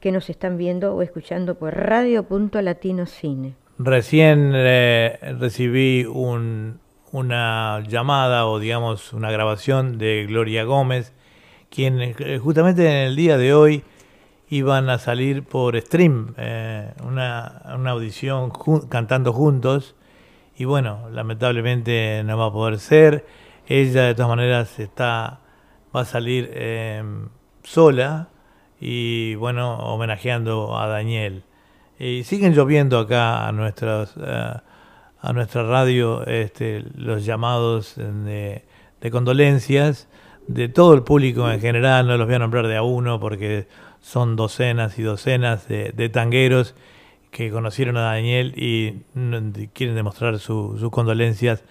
[0.00, 3.54] que nos están viendo o escuchando por radio.latinocine.
[3.78, 6.80] Recién eh, recibí un-
[7.12, 11.12] una llamada o digamos una grabación de Gloria Gómez,
[11.70, 13.82] quien eh, justamente en el día de hoy
[14.50, 18.52] iban a salir por stream, eh, una, una audición
[18.88, 19.94] cantando juntos
[20.56, 23.26] y bueno, lamentablemente no va a poder ser.
[23.66, 25.40] Ella de todas maneras está
[25.94, 27.02] va a salir eh,
[27.62, 28.28] sola
[28.80, 31.44] y bueno, homenajeando a Daniel.
[31.98, 34.54] Y siguen lloviendo acá a nuestros eh,
[35.20, 38.64] a nuestra radio este, los llamados de,
[39.00, 40.06] de condolencias
[40.48, 43.66] de todo el público en general, no los voy a nombrar de a uno porque
[44.02, 46.74] son docenas y docenas de tangueros
[47.34, 51.64] que conocieron a Daniel y mm, quieren demostrar sus condolencias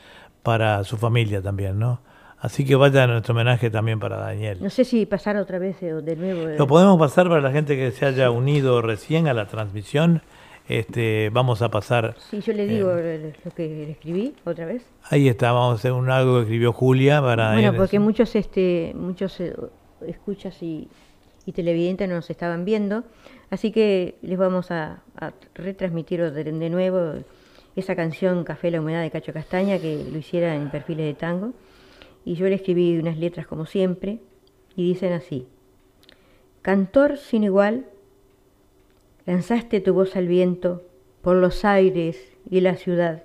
[0.43, 2.01] para su familia también, ¿no?
[2.37, 4.57] Así que vaya nuestro homenaje también para Daniel.
[4.61, 6.49] No sé si pasar otra vez eh, de nuevo.
[6.49, 6.57] eh.
[6.57, 10.21] Lo podemos pasar para la gente que se haya unido recién a la transmisión.
[10.67, 12.15] Este, vamos a pasar.
[12.29, 14.83] Sí, yo le digo eh, lo que le escribí otra vez.
[15.09, 18.91] Ahí está, vamos a hacer un algo que escribió Julia para Bueno, porque muchos este
[18.95, 19.55] muchos eh,
[20.05, 20.89] escuchas y,
[21.45, 23.03] y televidentes nos estaban viendo,
[23.49, 25.03] así que les vamos a,
[25.55, 27.23] retransmitir de, de nuevo
[27.75, 31.53] esa canción Café la humedad de Cacho Castaña que lo hiciera en perfiles de tango.
[32.25, 34.19] Y yo le escribí unas letras como siempre
[34.75, 35.47] y dicen así.
[36.61, 37.85] Cantor sin igual,
[39.25, 40.83] lanzaste tu voz al viento
[41.21, 42.17] por los aires
[42.49, 43.23] y la ciudad.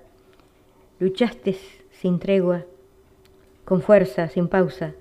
[0.99, 1.55] Luchaste
[1.91, 2.65] sin tregua,
[3.63, 4.93] con fuerza, sin pausa,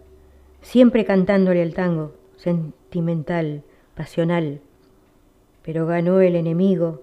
[0.63, 3.63] siempre cantándole al tango, sentimental,
[3.95, 4.61] pasional.
[5.63, 7.03] Pero ganó el enemigo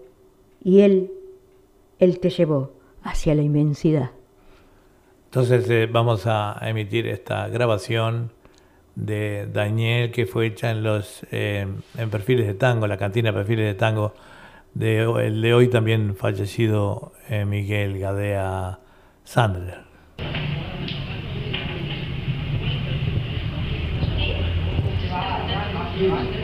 [0.64, 1.12] y él,
[2.00, 2.72] él te llevó
[3.04, 4.12] hacia la inmensidad.
[5.26, 8.32] Entonces eh, vamos a emitir esta grabación
[8.96, 11.68] de Daniel que fue hecha en los eh,
[11.98, 14.14] en perfiles de tango, la cantina de perfiles de tango
[14.74, 18.80] de el de hoy también fallecido eh, Miguel Gadea
[19.24, 19.84] Sandler.
[25.96, 26.35] Humedad,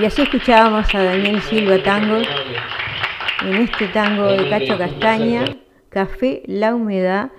[0.00, 5.44] Y así escuchábamos a Daniel Silva Tango en este tango de Cacho Castaña,
[5.90, 7.32] Café, La Humedad.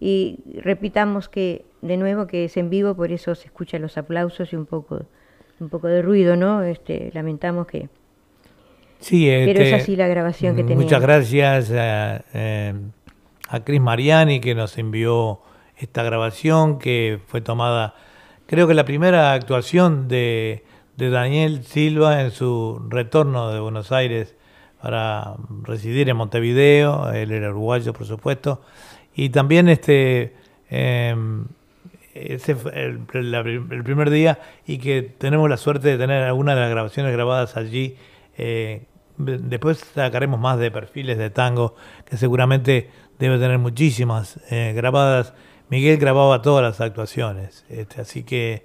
[0.00, 4.52] Y repitamos que de nuevo que es en vivo, por eso se escuchan los aplausos
[4.52, 5.06] y un poco,
[5.60, 6.64] un poco de ruido, ¿no?
[6.64, 7.88] Este, lamentamos que...
[8.98, 10.82] Sí, Pero es este, así la grabación que tenemos.
[10.82, 12.74] Muchas gracias a, eh,
[13.48, 15.40] a Cris Mariani que nos envió
[15.76, 17.94] esta grabación que fue tomada,
[18.46, 20.64] creo que la primera actuación de,
[20.98, 24.34] de Daniel Silva en su retorno de Buenos Aires
[24.82, 28.60] para residir en Montevideo, él era uruguayo por supuesto,
[29.14, 30.34] y también este
[30.70, 31.14] eh,
[32.14, 32.98] ese fue el,
[33.84, 37.96] primer día y que tenemos la suerte de tener algunas de las grabaciones grabadas allí.
[38.36, 38.82] eh,
[39.18, 41.74] de- después sacaremos más de perfiles de tango,
[42.08, 45.32] que seguramente debe tener muchísimas eh, grabadas.
[45.70, 48.64] Miguel grababa todas las actuaciones, este, así que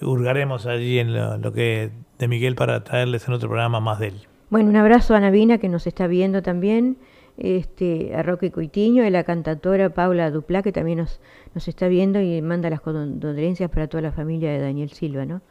[0.00, 4.14] hurgaremos allí en lo, que de Miguel para traerles en otro programa más de él.
[4.50, 6.96] Bueno, un abrazo a Navina que nos está viendo también,
[7.36, 11.20] este, a Roque Coitiño, y la cantautora Paula Duplá que también nos,
[11.54, 15.42] nos está viendo y manda las condolencias para toda la familia de Daniel Silva, ¿no?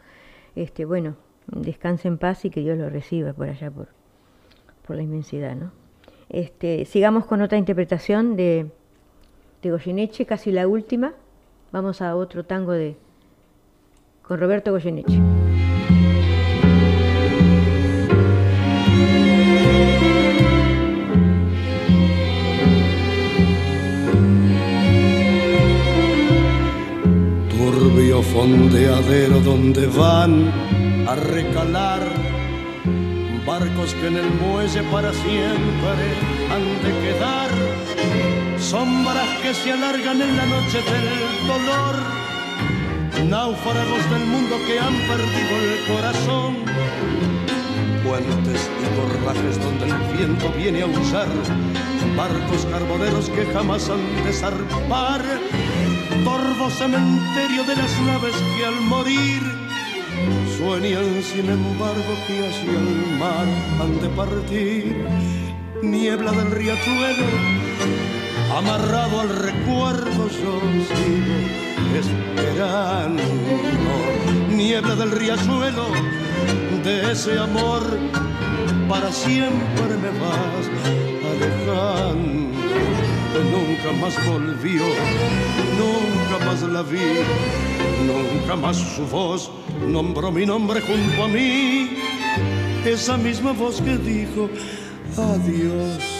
[0.55, 1.15] Este, bueno,
[1.47, 3.89] descanse en paz y que Dios lo reciba por allá por,
[4.85, 5.71] por la inmensidad, ¿no?
[6.29, 8.67] Este, sigamos con otra interpretación de,
[9.61, 11.13] de Goyeneche, casi la última.
[11.71, 12.97] Vamos a otro tango de
[14.27, 15.21] con Roberto Goyeneche.
[27.49, 30.51] turbio fondeadero donde van
[31.07, 32.01] a recalar
[33.45, 36.05] barcos que en el muelle para siempre
[36.51, 37.49] han de quedar,
[38.59, 42.26] sombras que se alargan en la noche del dolor,
[43.25, 46.55] náufragos del mundo que han perdido el corazón,
[48.03, 51.27] puentes y corrajes donde el viento viene a usar,
[52.15, 55.21] barcos carboneros que jamás han de zarpar,
[56.23, 59.41] torvo cementerio de las naves que al morir
[60.57, 63.47] sueñan sin embargo que hacia el mar
[63.81, 65.05] han de partir,
[65.81, 67.25] niebla del riachuelo,
[68.55, 71.66] amarrado al recuerdo yo sigo
[71.97, 73.23] esperando,
[74.49, 75.87] niebla del riachuelo,
[76.83, 77.83] de ese amor
[78.89, 80.65] para siempre me vas
[81.31, 82.47] alejando.
[83.51, 84.83] Nunca más volvió,
[85.77, 86.97] nunca más la vi,
[88.05, 89.51] nunca más su voz
[89.85, 91.97] nombró mi nombre junto a mí.
[92.85, 94.49] Esa misma voz que dijo
[95.17, 96.16] adiós.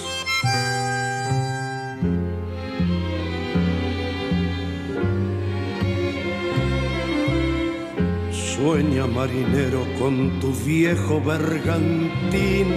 [8.57, 12.73] Sueña marinero con tu viejo bergantín,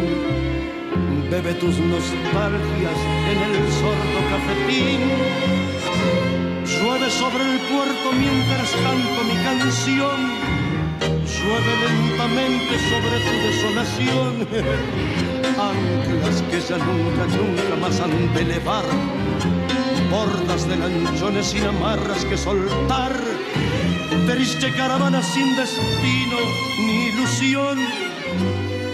[1.31, 2.99] bebe tus nostalgias
[3.31, 5.01] en el sordo cafetín.
[6.67, 10.19] Llueve sobre el puerto mientras canto mi canción,
[11.01, 14.33] llueve lentamente sobre tu desolación.
[15.71, 18.85] Anclas que ya nunca, nunca más han de elevar,
[20.11, 23.30] bordas de lanchones sin amarras que soltar
[24.27, 26.39] triste caravana sin destino
[26.79, 27.79] ni ilusión,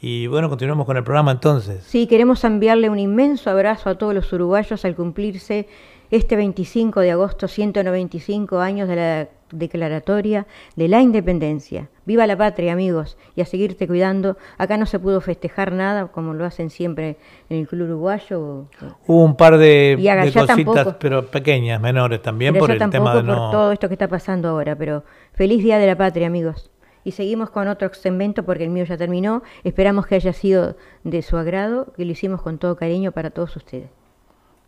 [0.00, 1.82] Y bueno, continuamos con el programa entonces.
[1.84, 5.66] Sí, queremos enviarle un inmenso abrazo a todos los uruguayos al cumplirse
[6.10, 10.46] este 25 de agosto 195 años de la declaratoria
[10.76, 11.88] de la independencia.
[12.04, 14.36] Viva la patria, amigos, y a seguirte cuidando.
[14.58, 17.16] Acá no se pudo festejar nada, como lo hacen siempre
[17.48, 18.66] en el Club Uruguayo.
[19.06, 20.96] Hubo un par de, de cositas, tampoco.
[20.98, 23.50] pero pequeñas, menores también, Pero por el tampoco tema de por no...
[23.50, 26.70] todo esto que está pasando ahora, pero feliz Día de la Patria, amigos.
[27.04, 29.42] Y seguimos con otro segmento porque el mío ya terminó.
[29.62, 33.54] Esperamos que haya sido de su agrado, que lo hicimos con todo cariño para todos
[33.56, 33.90] ustedes.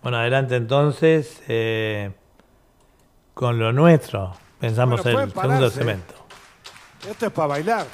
[0.03, 2.12] Bueno, adelante entonces eh,
[3.34, 4.32] con lo nuestro.
[4.67, 6.14] Pensamos Bueno, el segundo cemento.
[7.09, 7.87] Esto es para bailar.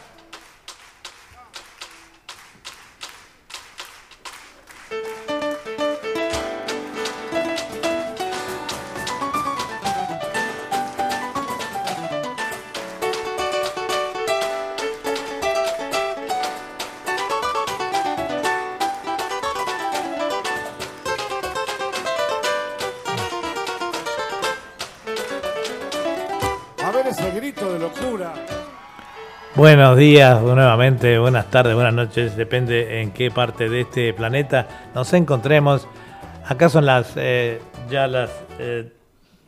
[29.62, 35.12] Buenos días nuevamente, buenas tardes, buenas noches, depende en qué parte de este planeta nos
[35.12, 35.86] encontremos.
[36.44, 38.90] Acá son las eh, ya las eh,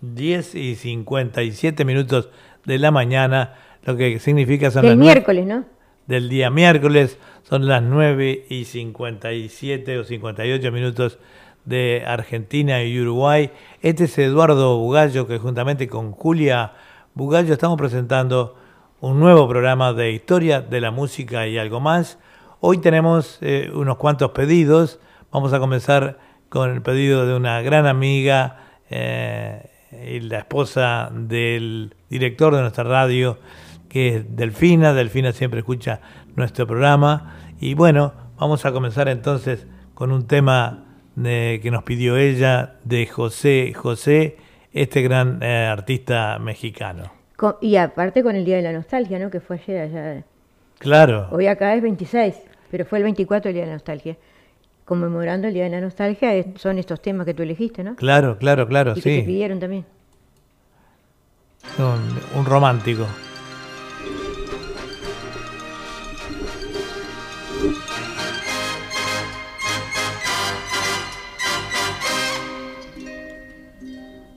[0.03, 2.29] 10 y 57 minutos
[2.65, 5.65] de la mañana, lo que significa son Del las miércoles, ¿no?
[6.07, 11.19] del día miércoles, son las 9 y 57 o 58 minutos
[11.65, 13.51] de Argentina y Uruguay.
[13.83, 16.75] Este es Eduardo Bugallo, que juntamente con Julia
[17.15, 18.63] Bugallo estamos presentando
[19.05, 22.19] un nuevo programa de historia de la música y algo más.
[22.61, 24.99] Hoy tenemos eh, unos cuantos pedidos.
[25.31, 29.71] Vamos a comenzar con el pedido de una gran amiga eh,
[30.11, 33.39] y la esposa del director de nuestra radio,
[33.91, 34.95] que es Delfina.
[34.95, 36.01] Delfina siempre escucha
[36.35, 37.37] nuestro programa.
[37.61, 40.85] Y bueno, vamos a comenzar entonces con un tema
[41.15, 44.39] de- que nos pidió ella de José José,
[44.73, 47.24] este gran eh, artista mexicano.
[47.61, 49.31] Y aparte con el Día de la Nostalgia, ¿no?
[49.31, 50.25] Que fue ayer allá.
[50.79, 52.35] Claro, Hoy acá es 26,
[52.71, 54.17] pero fue el 24 el Día de la Nostalgia.
[54.85, 57.97] Conmemorando el Día de la Nostalgia es- son estos temas que tú elegiste, ¿no?
[57.97, 59.23] claro, claro, claro, y que te sí.
[59.27, 59.85] pidieron también.
[61.79, 63.07] Un, un romántico.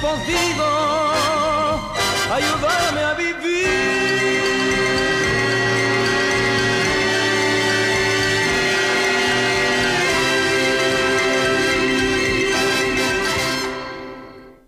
[0.00, 1.12] Podido
[2.32, 3.16] ayudarme a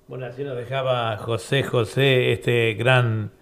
[0.07, 3.33] Bueno, así nos dejaba José José este gran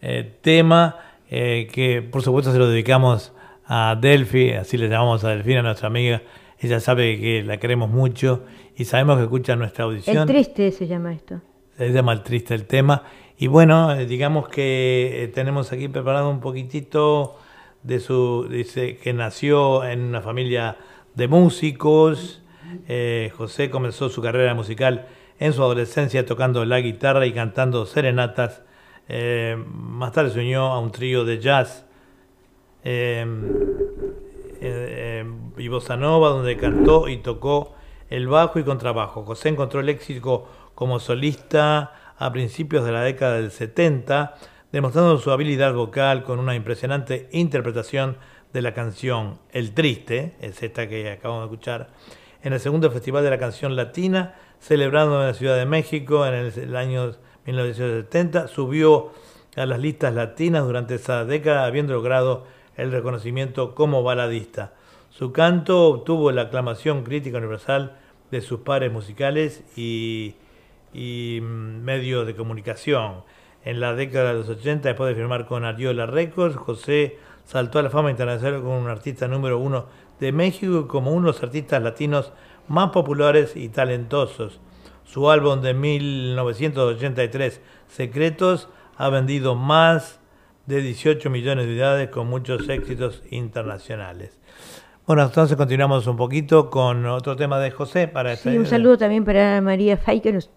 [0.00, 0.98] eh, tema
[1.28, 3.32] eh, que por supuesto se lo dedicamos
[3.66, 6.22] a Delphi, así le llamamos a Delfina, nuestra amiga.
[6.60, 8.44] Ella sabe que la queremos mucho
[8.76, 10.18] y sabemos que escucha nuestra audición.
[10.18, 11.40] El triste se llama esto.
[11.76, 13.04] Se llama el triste el tema.
[13.38, 17.38] Y bueno, eh, digamos que eh, tenemos aquí preparado un poquitito
[17.82, 18.46] de su.
[18.50, 20.76] Dice que nació en una familia
[21.14, 22.42] de músicos.
[22.86, 25.06] Eh, José comenzó su carrera musical
[25.38, 28.62] en su adolescencia tocando la guitarra y cantando serenatas.
[29.08, 31.84] Eh, más tarde se unió a un trío de jazz
[32.84, 33.26] eh,
[34.60, 37.74] eh, eh, y bossa nova donde cantó y tocó
[38.10, 39.24] el bajo y contrabajo.
[39.24, 44.34] José encontró el éxito como solista a principios de la década del 70,
[44.72, 48.18] demostrando su habilidad vocal con una impresionante interpretación
[48.52, 51.88] de la canción El Triste, es esta que acabamos de escuchar,
[52.42, 56.34] en el segundo Festival de la Canción Latina, celebrado en la Ciudad de México en
[56.34, 57.12] el, el año
[57.46, 59.12] 1970, subió
[59.56, 62.44] a las listas latinas durante esa década, habiendo logrado
[62.80, 64.74] el reconocimiento como baladista.
[65.10, 67.96] Su canto obtuvo la aclamación crítica universal
[68.30, 70.34] de sus pares musicales y,
[70.94, 73.24] y mm, medios de comunicación.
[73.64, 77.82] En la década de los 80, después de firmar con Ariola Records, José saltó a
[77.82, 79.86] la fama internacional como un artista número uno
[80.18, 82.32] de México y como uno de los artistas latinos
[82.68, 84.60] más populares y talentosos.
[85.04, 90.19] Su álbum de 1983, Secretos, ha vendido más
[90.70, 94.38] de 18 millones de unidades con muchos éxitos internacionales.
[95.06, 99.24] Bueno, entonces continuamos un poquito con otro tema de José para Sí, un saludo también
[99.24, 100.50] para María Fay que nos,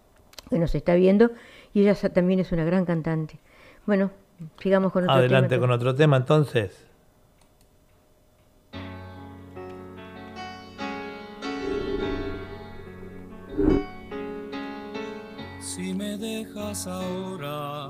[0.50, 1.32] que nos está viendo
[1.74, 3.40] y ella también es una gran cantante.
[3.88, 4.12] Bueno,
[4.62, 5.62] sigamos con otro Adelante tema.
[5.62, 6.86] con otro tema entonces.
[15.60, 17.90] Si me dejas ahora,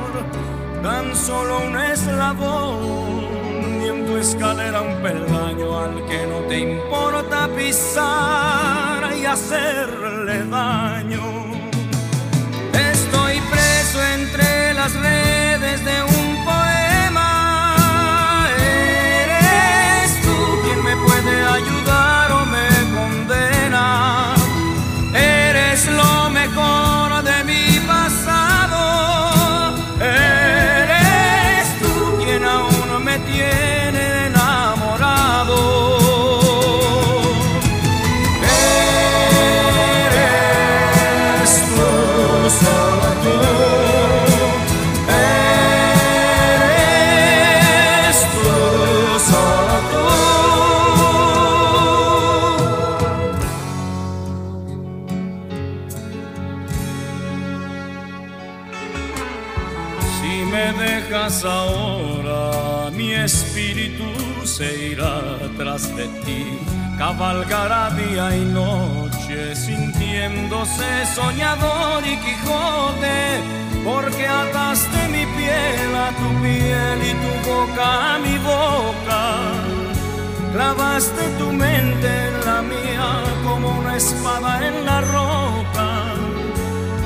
[0.81, 7.47] tan solo un eslabón y en tu escalera un peldaño al que no te importa
[7.55, 11.21] pisar y hacerle daño.
[12.73, 16.30] Estoy preso entre las redes de un
[67.01, 73.19] cabalgará día y noche, sintiéndose soñador y Quijote,
[73.83, 79.21] porque ataste mi piel a tu piel y tu boca a mi boca.
[80.53, 83.09] Clavaste tu mente en la mía
[83.45, 85.87] como una espada en la roca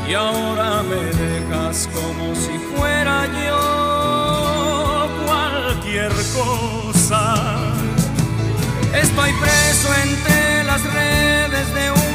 [0.09, 7.74] y ahora me dejas como si fuera yo cualquier cosa.
[8.95, 12.14] Estoy preso entre las redes de un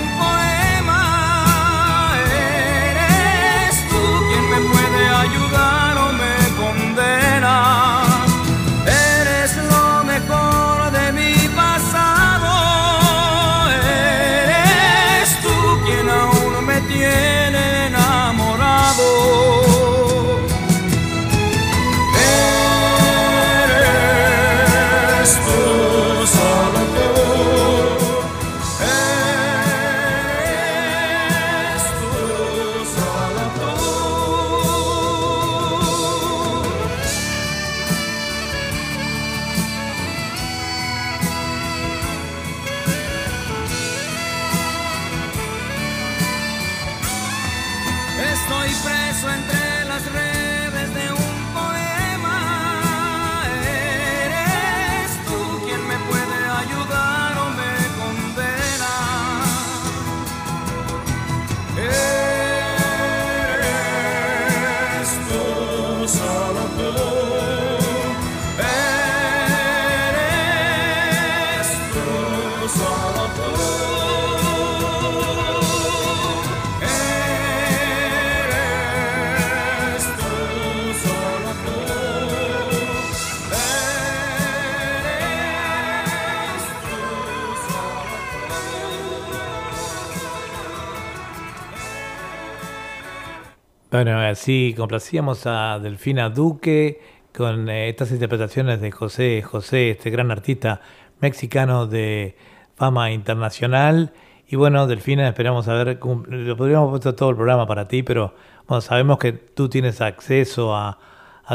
[94.02, 97.02] Bueno, así complacíamos a Delfina Duque
[97.36, 100.80] con eh, estas interpretaciones de José José, este gran artista
[101.20, 102.34] mexicano de
[102.76, 104.14] fama internacional.
[104.48, 108.34] Y bueno, Delfina, esperamos haber, lo podríamos haber puesto todo el programa para ti, pero
[108.66, 110.98] bueno, sabemos que tú tienes acceso a,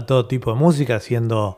[0.05, 1.57] todo tipo de música, siendo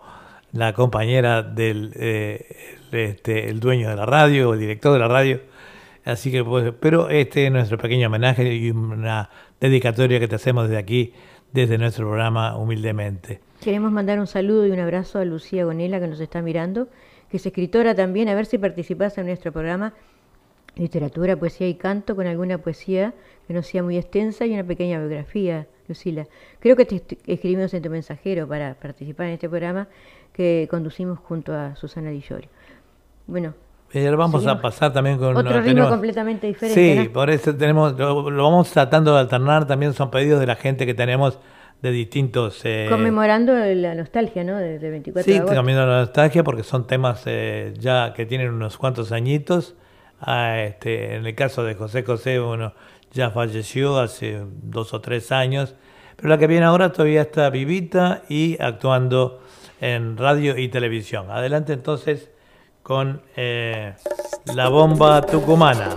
[0.53, 5.41] la compañera del eh, este, el dueño de la radio, el director de la radio.
[6.05, 10.67] Así que, pues, pero este es nuestro pequeño homenaje y una dedicatoria que te hacemos
[10.67, 11.13] desde aquí,
[11.53, 13.39] desde nuestro programa, humildemente.
[13.61, 16.87] Queremos mandar un saludo y un abrazo a Lucía Gonela que nos está mirando,
[17.29, 19.93] que es escritora también, a ver si participas en nuestro programa
[20.75, 23.13] Literatura, Poesía y Canto, con alguna poesía
[23.47, 26.27] que no sea muy extensa y una pequeña biografía, Lucila.
[26.59, 29.87] Creo que te escribimos en tu mensajero para participar en este programa
[30.33, 32.49] que conducimos junto a Susana Di Llorio.
[33.25, 33.55] Bueno,
[33.93, 34.59] Ahora vamos Seguimos.
[34.59, 35.35] a pasar también con...
[35.37, 37.13] Otro ritmo tenemos- completamente diferente, Sí, ¿no?
[37.13, 40.85] por eso tenemos, lo, lo vamos tratando de alternar, también son pedidos de la gente
[40.85, 41.39] que tenemos
[41.81, 42.59] de distintos...
[42.65, 44.57] eh, conmemorando la nostalgia, ¿no?
[44.57, 45.55] De, de 24 Sí, de agosto.
[45.55, 49.75] cambiando la nostalgia porque son temas eh, ya que tienen unos cuantos añitos.
[50.19, 52.73] Ah, este, en el caso de José José, bueno,
[53.13, 55.75] ya falleció hace dos o tres años,
[56.15, 59.39] pero la que viene ahora todavía está vivita y actuando
[59.79, 61.29] en radio y televisión.
[61.29, 62.31] Adelante entonces
[62.87, 63.93] con eh,
[64.55, 65.89] la bomba tucumana.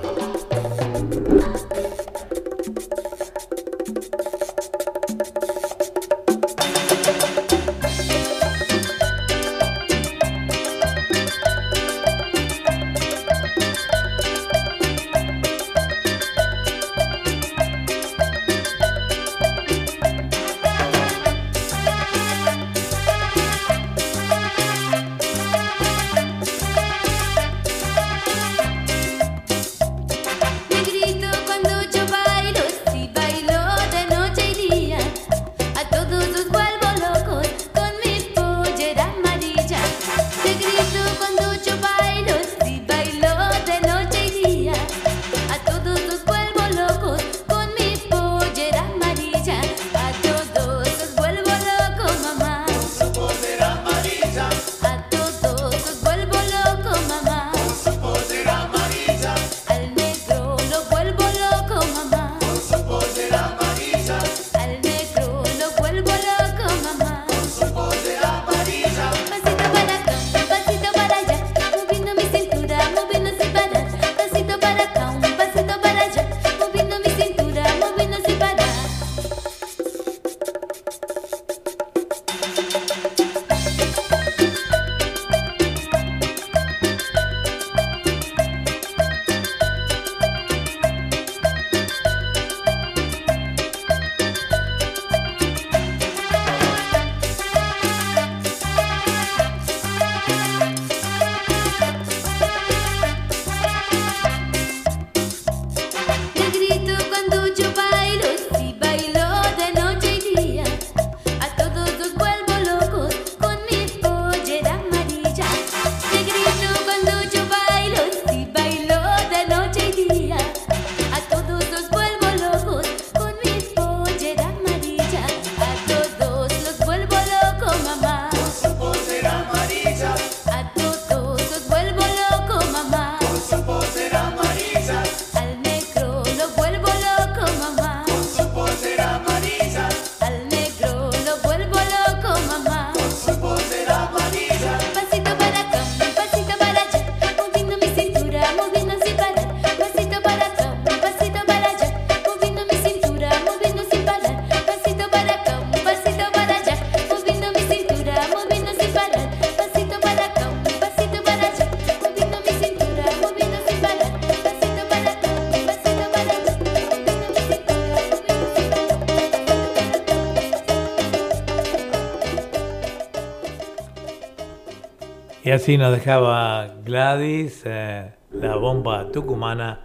[175.50, 179.80] Y así nos dejaba Gladys, eh, la bomba tucumana,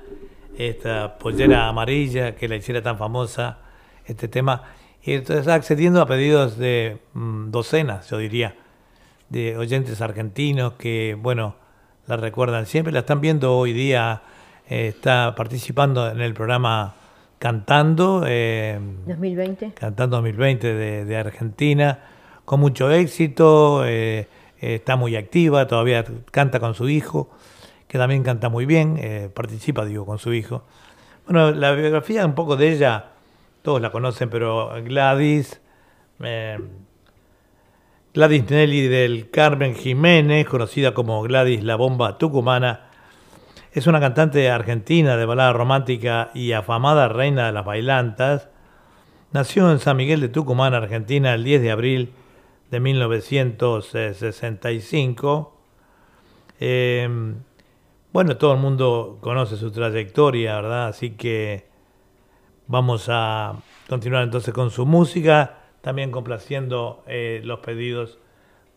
[0.56, 3.58] esta pollera amarilla que la hiciera tan famosa,
[4.06, 4.62] este tema.
[5.02, 8.56] Y entonces accediendo a pedidos de mm, docenas, yo diría,
[9.30, 11.56] de oyentes argentinos que, bueno,
[12.06, 14.22] la recuerdan siempre, la están viendo hoy día,
[14.70, 16.94] eh, está participando en el programa
[17.40, 18.24] Cantando.
[18.28, 19.72] eh, 2020.
[19.74, 22.02] Cantando 2020 de, de Argentina,
[22.46, 24.28] con mucho éxito, eh,
[24.66, 27.30] eh, está muy activa, todavía canta con su hijo,
[27.88, 30.64] que también canta muy bien, eh, participa, digo, con su hijo.
[31.28, 33.12] Bueno, la biografía un poco de ella,
[33.62, 35.62] todos la conocen, pero Gladys,
[36.20, 36.58] eh,
[38.16, 42.90] Gladys Nelly del Carmen Jiménez, conocida como Gladys la Bomba Tucumana,
[43.72, 48.50] es una cantante argentina de balada romántica y afamada reina de las bailantas.
[49.32, 52.14] Nació en San Miguel de Tucumán, Argentina, el 10 de abril
[52.72, 55.52] de 1965.
[56.60, 57.36] Eh,
[58.16, 60.88] bueno, todo el mundo conoce su trayectoria, ¿verdad?
[60.88, 61.66] Así que
[62.68, 63.56] vamos a
[63.90, 68.18] continuar entonces con su música, también complaciendo eh, los pedidos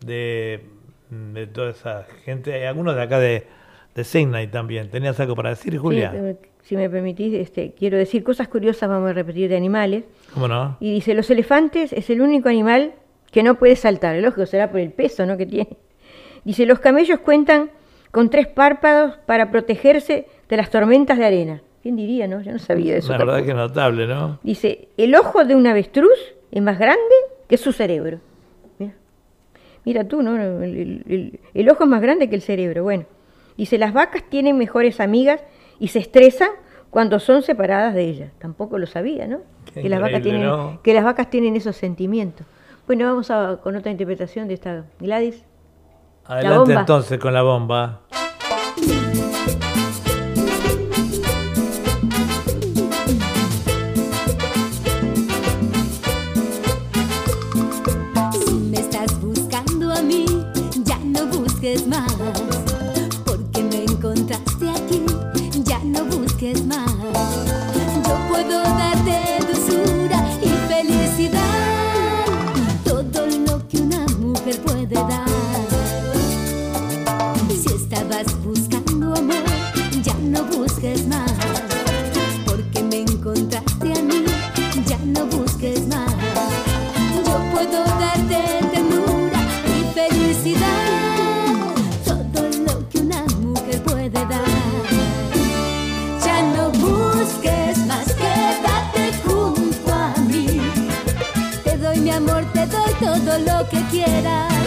[0.01, 0.65] de,
[1.09, 3.47] de toda esa gente, algunos de acá de,
[3.95, 4.89] de Signay también.
[4.89, 6.11] ¿Tenías algo para decir, Julia?
[6.11, 10.03] Sí, eh, si me permitís, este, quiero decir cosas curiosas, vamos a repetir, de animales.
[10.33, 10.77] ¿Cómo no?
[10.79, 12.93] Y dice, los elefantes es el único animal
[13.31, 14.15] que no puede saltar.
[14.15, 15.37] El ojo será por el peso ¿no?
[15.37, 15.77] que tiene.
[16.45, 17.69] Dice, los camellos cuentan
[18.11, 21.61] con tres párpados para protegerse de las tormentas de arena.
[21.83, 22.41] ¿Quién diría, no?
[22.41, 23.11] Yo no sabía eso.
[23.11, 23.47] La verdad tampoco.
[23.47, 24.39] que notable, ¿no?
[24.43, 26.17] Dice, el ojo de un avestruz
[26.51, 26.99] es más grande
[27.47, 28.19] que su cerebro.
[28.79, 28.93] Mira,
[29.85, 30.35] Mira tú, ¿no?
[30.35, 32.83] El, el- el- el ojo es más grande que el cerebro.
[32.83, 33.05] Bueno,
[33.57, 35.41] dice, las vacas tienen mejores amigas
[35.79, 36.49] y se estresan
[36.89, 38.31] cuando son separadas de ellas.
[38.39, 39.41] Tampoco lo sabía, ¿no?
[39.73, 40.81] Que las, vacas tienen, ¿no?
[40.83, 42.45] que las vacas tienen esos sentimientos.
[42.89, 45.45] Bueno, vamos a, con otra interpretación de esta Gladys.
[46.25, 48.01] Adelante entonces con la bomba.
[102.99, 104.58] Todo lo que quieras.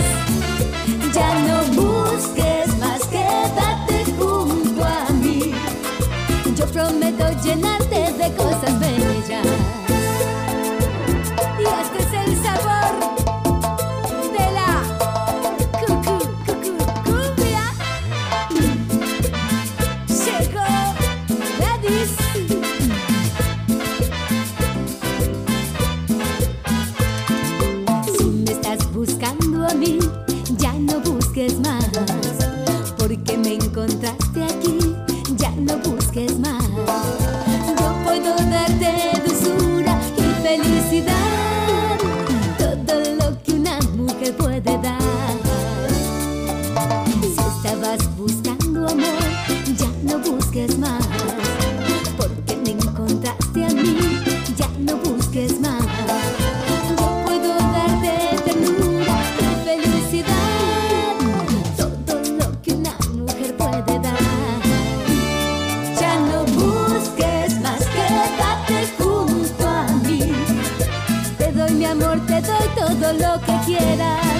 [73.96, 74.31] Que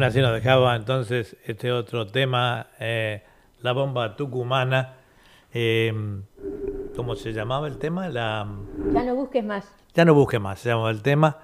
[0.00, 3.22] Bueno, así nos dejaba entonces este otro tema, eh,
[3.60, 4.94] la bomba tucumana.
[5.52, 5.92] Eh,
[6.96, 8.08] ¿Cómo se llamaba el tema?
[8.08, 8.48] La,
[8.94, 9.70] Ya no busques más.
[9.92, 11.36] ya no busque más, se llamaba el tema.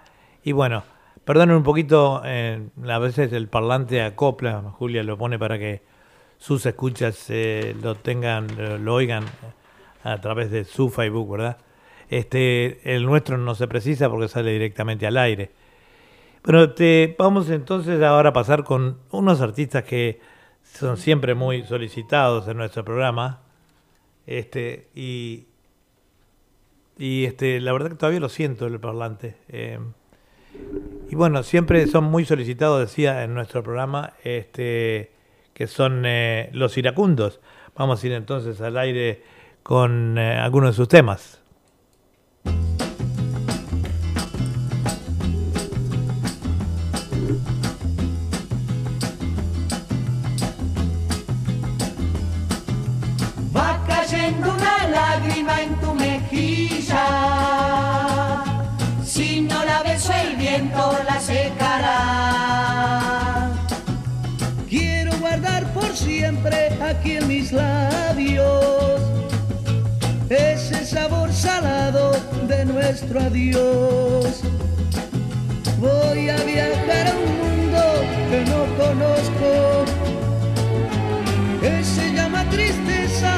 [0.43, 0.85] Y bueno,
[1.23, 5.83] Perdonen un poquito, eh, a veces el parlante acopla, Julia lo pone para que
[6.39, 9.25] sus escuchas eh, lo tengan, lo, lo oigan
[10.03, 11.59] a través de su Facebook, ¿verdad?
[12.09, 15.51] Este, el nuestro no se precisa porque sale directamente al aire.
[16.47, 20.21] Bueno, te, vamos entonces ahora a pasar con unos artistas que
[20.63, 23.41] son siempre muy solicitados en nuestro programa.
[24.29, 25.49] Este, y,
[26.97, 29.35] y este, la verdad que todavía lo siento el parlante.
[29.49, 29.81] Eh,
[31.11, 35.11] y bueno, siempre son muy solicitados, decía en nuestro programa, este,
[35.53, 37.41] que son eh, los iracundos.
[37.75, 39.21] Vamos a ir entonces al aire
[39.65, 41.43] con eh, algunos de sus temas.
[55.49, 57.07] En tu mejilla.
[59.05, 62.73] Si no la beso el viento la secará.
[64.69, 69.01] Quiero guardar por siempre aquí en mis labios
[70.29, 72.13] ese sabor salado
[72.49, 74.43] de nuestro adiós.
[75.79, 77.83] Voy a viajar a un mundo
[78.31, 79.85] que no conozco,
[81.61, 83.37] que se llama tristeza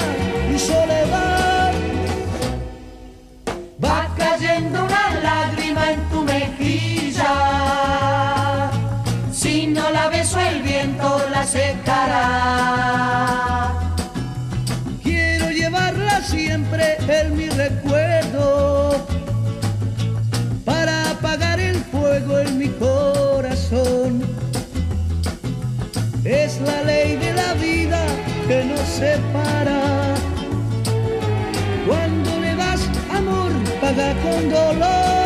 [0.55, 1.38] y soledad.
[3.83, 7.35] Va cayendo una lágrima en tu mejilla.
[9.33, 12.29] Si no la beso el viento la secará.
[15.03, 19.07] Quiero llevarla siempre en mi recuerdo
[20.65, 24.23] para apagar el fuego en mi corazón.
[26.25, 28.05] Es la ley de la vida
[28.49, 30.28] que nos separa.
[33.89, 35.18] Amor, paga con dolor.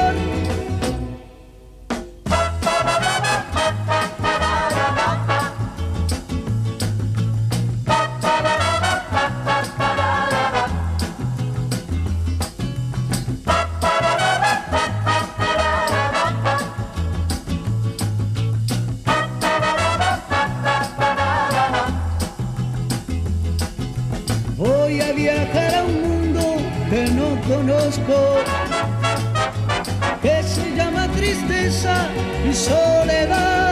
[27.48, 28.36] Conozco,
[30.23, 32.06] que se llama tristeza
[32.48, 33.72] y soledad.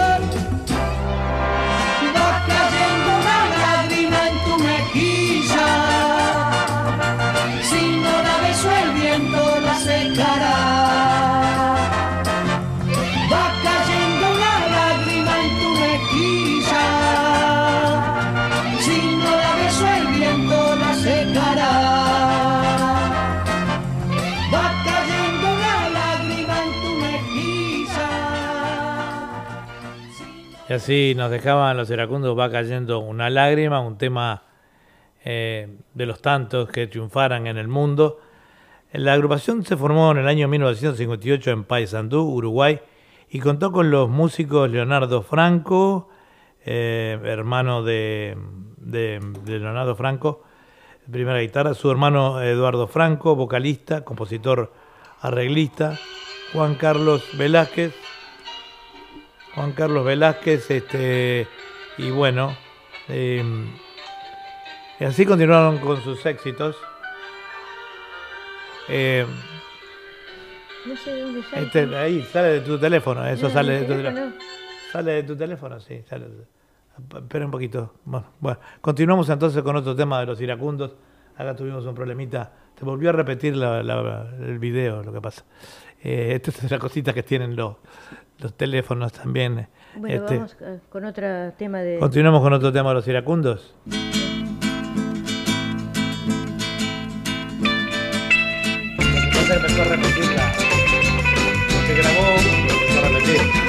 [30.71, 34.45] Y así nos dejaban los iracundos, va cayendo una lágrima, un tema
[35.25, 38.21] eh, de los tantos que triunfaran en el mundo.
[38.93, 42.79] La agrupación se formó en el año 1958 en Paysandú, Uruguay,
[43.31, 46.09] y contó con los músicos Leonardo Franco,
[46.65, 48.37] eh, hermano de,
[48.77, 50.45] de- de Leonardo Franco,
[51.11, 54.73] primera guitarra, su hermano Eduardo Franco, vocalista, compositor,
[55.21, 55.99] arreglista,
[56.53, 57.93] Juan Carlos Velázquez,
[59.55, 61.47] Juan Carlos Velázquez, este,
[61.99, 62.57] y bueno,
[63.09, 63.43] eh,
[64.99, 66.77] y así continuaron con sus éxitos.
[68.89, 69.27] Eh,
[70.87, 71.67] No sé de dónde sale.
[71.67, 74.33] este, ahí sale de tu teléfono, eso No, sale de tu teléfono.
[74.93, 76.27] Sale de tu teléfono, sí, sale.
[77.17, 77.95] Espera un poquito.
[78.05, 80.95] Bueno, bueno, continuamos entonces con otro tema de los iracundos.
[81.37, 82.53] Acá tuvimos un problemita.
[82.79, 85.45] Se volvió a repetir la- la- el video, lo que pasa.
[86.03, 87.77] Eh, esta es la cosita que tienen los,
[88.41, 89.69] los teléfonos también.
[89.97, 91.99] Bueno, Este, vamos eh, con otro tema de...
[91.99, 93.75] Continuamos con otro tema de los iracundos.
[98.99, 100.53] Entonces empezó a repetirla.
[101.69, 103.60] Lo que grabó, lo empezó a repetir.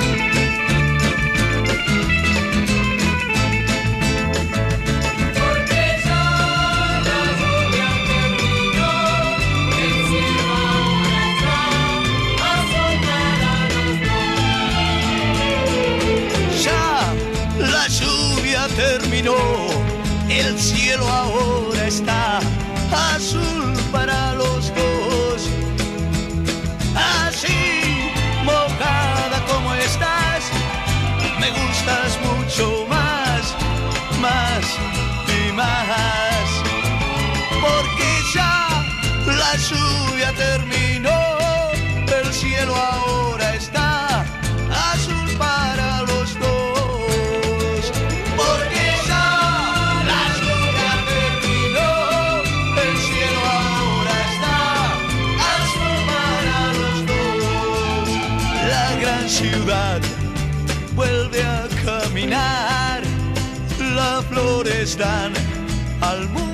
[64.97, 65.31] Dan
[66.01, 66.50] al mundo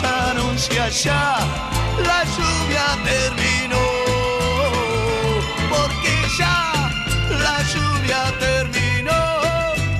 [0.00, 1.36] anuncia ya?
[2.06, 3.84] La lluvia terminó,
[5.68, 6.90] porque ya
[7.44, 9.20] la lluvia terminó,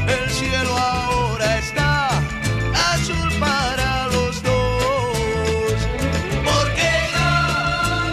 [0.08, 2.08] el cielo ahora está
[2.92, 5.78] azul para los dos,
[6.44, 7.32] porque ya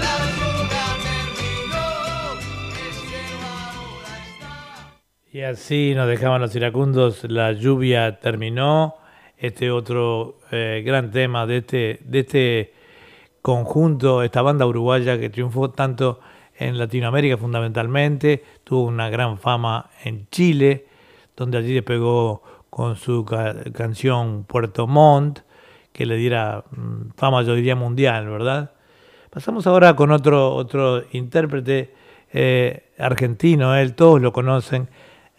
[0.03, 1.85] la lluvia terminó,
[2.75, 4.51] el cielo ahora está.
[5.31, 8.95] Y así nos dejaban los iracundos, la lluvia terminó.
[9.39, 12.73] Este otro eh, gran tema de este, de este
[13.41, 16.19] conjunto, esta banda uruguaya que triunfó tanto
[16.57, 20.87] en Latinoamérica fundamentalmente, tuvo una gran fama en Chile,
[21.37, 25.39] donde allí despegó con su ca- canción Puerto Montt,
[25.93, 28.71] que le diera mm, fama, yo diría, mundial, ¿verdad?
[29.29, 31.93] Pasamos ahora con otro, otro intérprete
[32.33, 34.89] eh, argentino, él, todos lo conocen,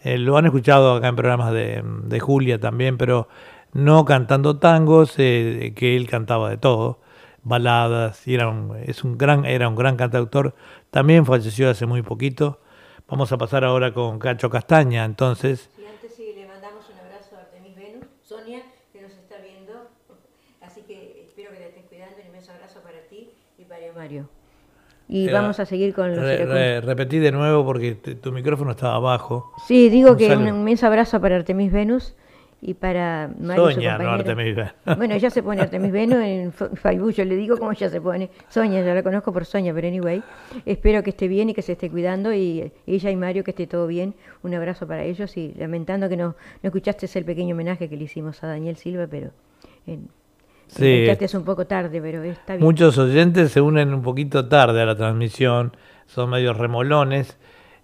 [0.03, 3.27] eh, lo han escuchado acá en programas de, de Julia también, pero
[3.73, 6.99] no cantando tangos, eh, que él cantaba de todo,
[7.43, 10.53] baladas, y era un, es un gran, era un gran cantautor,
[10.91, 12.59] también falleció hace muy poquito.
[13.07, 15.69] Vamos a pasar ahora con Cacho Castaña, entonces.
[15.77, 18.61] Y antes sí, le mandamos un abrazo a Artemis Venus, Sonia,
[18.93, 19.73] que nos está viendo.
[20.61, 22.15] Así que espero que te estés cuidando.
[22.21, 24.29] Un inmenso abrazo para ti y para Mario.
[25.09, 28.71] Y Era- vamos a seguir con los Re- repetí de nuevo porque te- tu micrófono
[28.71, 29.51] estaba abajo.
[29.67, 30.47] Sí, digo Un que un saludo.
[30.49, 32.15] inmenso abrazo para Artemis Venus
[32.63, 34.09] y para Mario, Soña, no.
[34.11, 34.55] Artemis.
[34.97, 38.29] Bueno, ella se pone Artemis Venus en Facebook, yo le digo cómo ella se pone.
[38.49, 40.21] Soña, yo la conozco por Soña, pero anyway.
[40.65, 43.65] Espero que esté bien y que se esté cuidando y ella y Mario que esté
[43.65, 44.13] todo bien.
[44.43, 48.03] Un abrazo para ellos y lamentando que no, no escuchaste el pequeño homenaje que le
[48.03, 49.31] hicimos a Daniel Silva, pero
[49.87, 49.97] eh,
[50.67, 50.87] Sí.
[51.05, 52.63] escuchaste un poco tarde, pero está bien.
[52.63, 55.75] Muchos oyentes se unen un poquito tarde a la transmisión,
[56.05, 57.37] son medios remolones.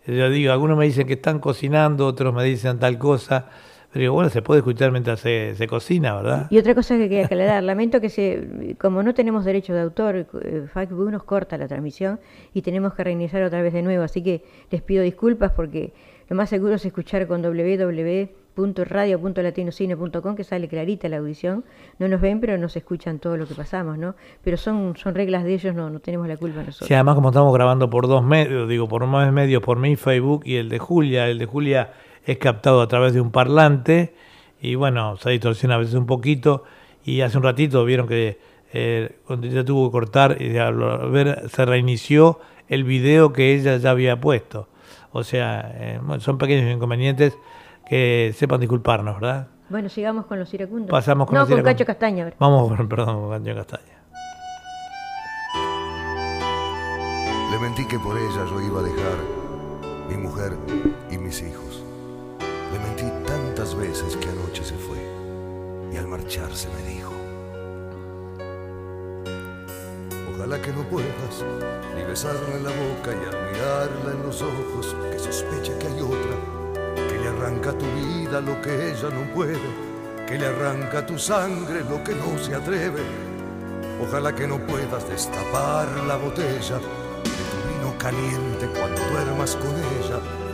[0.05, 3.47] Yo digo, algunos me dicen que están cocinando, otros me dicen tal cosa.
[3.97, 6.45] Pero digo, bueno, se puede escuchar mientras se, se cocina, ¿verdad?
[6.51, 10.17] Y otra cosa que quería aclarar, lamento que se, como no tenemos derecho de autor,
[10.17, 12.19] eh, Facebook nos corta la transmisión
[12.53, 15.93] y tenemos que reiniciar otra vez de nuevo, así que les pido disculpas porque
[16.29, 21.63] lo más seguro es escuchar con www.radio.latinocine.com que sale clarita la audición.
[21.97, 24.13] No nos ven, pero nos escuchan todo lo que pasamos, ¿no?
[24.43, 26.87] Pero son, son reglas de ellos, no, no tenemos la culpa nosotros.
[26.87, 30.43] Sí, además como estamos grabando por dos medios, digo, por más medios, por mi Facebook
[30.45, 31.93] y el de Julia, el de Julia
[32.27, 34.13] es captado a través de un parlante
[34.61, 36.63] y bueno, se distorsiona a veces un poquito
[37.03, 38.37] y hace un ratito vieron que
[38.73, 40.75] eh, cuando ella tuvo que cortar y al
[41.09, 44.67] ver se reinició el video que ella ya había puesto.
[45.13, 47.37] O sea, eh, bueno, son pequeños inconvenientes
[47.89, 49.47] que sepan disculparnos, ¿verdad?
[49.69, 50.91] Bueno, sigamos con los iracundos.
[50.91, 51.63] Pasamos con no, los con.
[51.63, 52.25] Cacho Castaña.
[52.25, 52.35] ahora.
[52.39, 53.97] Vamos, perdón, con Cancho Castaña.
[57.51, 59.17] Le mentí que por ella yo iba a dejar
[60.09, 60.51] mi mujer
[61.09, 61.66] y mis hijos.
[63.67, 64.97] Tantas veces que anoche se fue
[65.91, 67.11] y al marcharse me dijo.
[70.33, 71.43] Ojalá que no puedas
[71.93, 75.99] ni besarla en la boca y al mirarla en los ojos que sospeche que hay
[75.99, 79.59] otra, que le arranca tu vida lo que ella no puede,
[80.25, 83.01] que le arranca tu sangre lo que no se atreve.
[84.01, 90.46] Ojalá que no puedas destapar la botella de tu vino caliente cuando duermas con ella.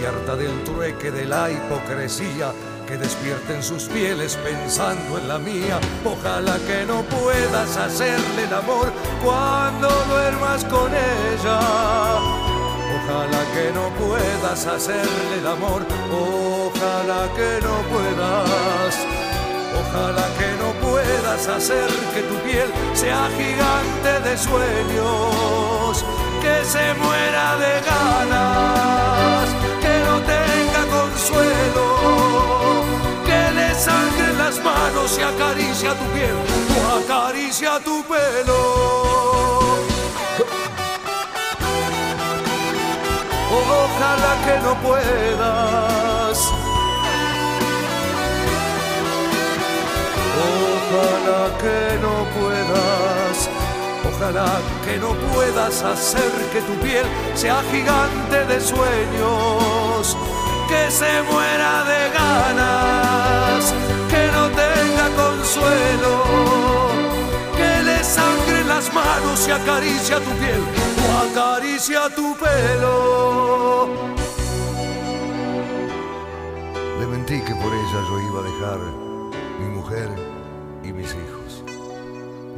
[0.00, 2.52] Estoy harta del trueque, de la hipocresía
[2.88, 5.78] que despierten sus pieles pensando en la mía.
[6.06, 8.90] Ojalá que no puedas hacerle el amor
[9.22, 11.60] cuando duermas con ella.
[12.96, 18.96] Ojalá que no puedas hacerle el amor, ojalá que no puedas.
[19.80, 26.04] Ojalá que no puedas hacer que tu piel sea gigante de sueños,
[26.40, 28.99] que se muera de ganas,
[33.26, 36.36] que le sangren las manos y acaricia tu piel
[36.76, 38.60] o acaricia tu pelo.
[43.52, 46.38] Ojalá que no puedas.
[50.92, 53.50] Ojalá que no puedas
[54.20, 60.16] Ojalá que no puedas hacer que tu piel sea gigante de sueños,
[60.70, 63.74] que se muera de ganas,
[64.12, 66.14] que no tenga consuelo,
[67.58, 70.62] que le sangre las manos y acaricia tu piel
[71.04, 73.88] o acaricia tu pelo.
[77.00, 78.78] Le mentí que por ella yo iba a dejar
[79.60, 80.08] mi mujer
[80.84, 81.64] y mis hijos.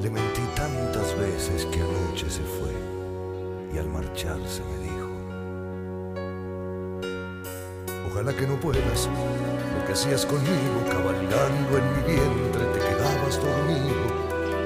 [0.03, 2.73] Le mentí tantas veces que anoche se fue
[3.73, 5.02] y al marcharse me dijo,
[8.13, 9.09] ojalá que no puedas,
[9.75, 14.05] lo que hacías conmigo, cabalgando en mi vientre, te quedabas dormido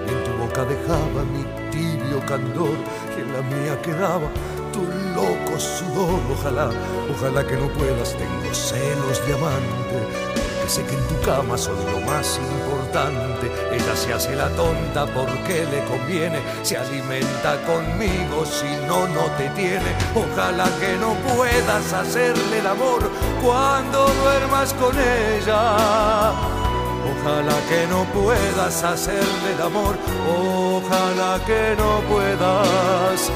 [0.05, 2.77] y en tu boca dejaba mi tibio candor
[3.17, 4.29] y en la mía quedaba
[4.73, 4.83] tu
[5.15, 6.71] loco sudor, ojalá,
[7.15, 10.36] ojalá que no puedas, tengo celos de amante,
[10.69, 13.51] sé que en tu cama son lo más importante.
[13.73, 19.49] Ella se hace la tonta porque le conviene, se alimenta conmigo, si no, no te
[19.51, 19.95] tiene.
[20.15, 23.11] Ojalá que no puedas hacerle el amor
[23.43, 26.33] cuando duermas con ella.
[27.27, 29.97] Ojalá que no puedas hacerle el amor,
[30.29, 33.31] ojalá que no puedas.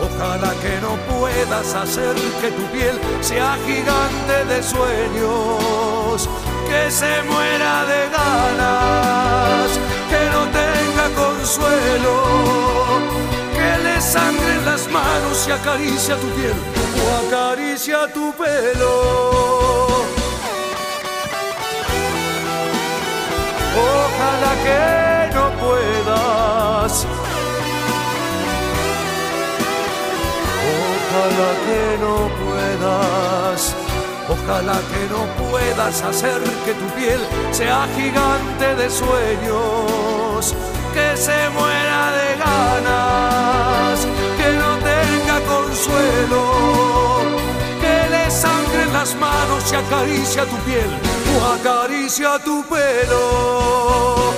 [0.00, 6.28] Ojalá que no puedas hacer que tu piel sea gigante de sueños,
[6.76, 9.70] que se muera de ganas,
[10.10, 12.14] que no tenga consuelo,
[13.56, 16.58] que le sangren las manos y acaricia tu piel
[17.02, 18.94] o acaricia tu pelo.
[23.78, 27.06] Ojalá que no puedas
[31.16, 33.74] Ojalá que no puedas,
[34.28, 37.20] ojalá que no puedas hacer que tu piel
[37.52, 40.54] sea gigante de sueños,
[40.92, 44.06] que se muera de ganas,
[44.38, 46.42] que no tenga consuelo,
[47.80, 50.90] que le sangren las manos y acaricia tu piel
[51.34, 54.34] o acaricia tu pelo.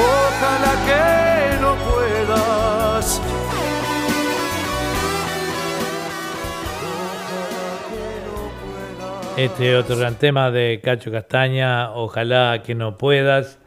[0.00, 1.27] Ojalá que
[9.38, 13.60] Este otro gran tema de Cacho Castaña, ojalá que no puedas.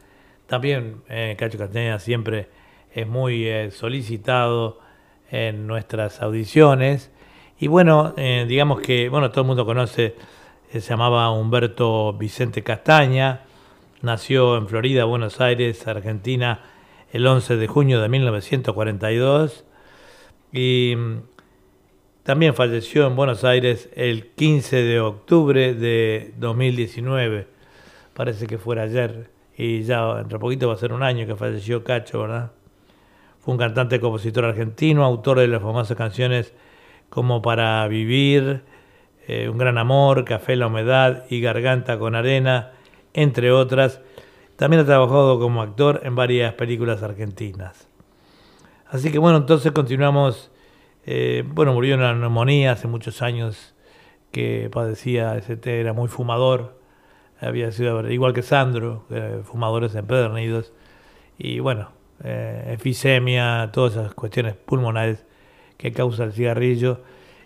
[0.45, 2.49] También eh, Cacho Castaña siempre
[2.93, 4.79] es muy eh, solicitado
[5.29, 7.09] en nuestras audiciones.
[7.57, 10.15] Y bueno, eh, digamos que, bueno, todo el mundo conoce,
[10.73, 13.43] se llamaba Humberto Vicente Castaña,
[14.01, 16.65] nació en Florida, Buenos Aires, Argentina,
[17.13, 19.63] el 11 de junio de 1942
[20.51, 20.97] y
[22.31, 27.45] también falleció en Buenos Aires el 15 de octubre de 2019.
[28.13, 31.83] Parece que fuera ayer y ya entre poquito va a ser un año que falleció
[31.83, 32.51] Cacho, ¿verdad?
[33.41, 36.53] Fue un cantante compositor argentino, autor de las famosas canciones
[37.09, 38.63] como Para Vivir,
[39.27, 42.71] eh, Un Gran Amor, Café la Humedad y Garganta con Arena,
[43.13, 43.99] entre otras.
[44.55, 47.89] También ha trabajado como actor en varias películas argentinas.
[48.89, 50.50] Así que bueno, entonces continuamos.
[51.05, 53.73] Eh, bueno, murió en una neumonía hace muchos años
[54.31, 56.79] que padecía, ese té, era muy fumador.
[57.39, 60.73] Había sido igual que Sandro, eh, fumadores empedernidos.
[61.37, 61.89] Y bueno,
[62.23, 65.25] eh, efisemia, todas esas cuestiones pulmonares
[65.77, 67.01] que causa el cigarrillo.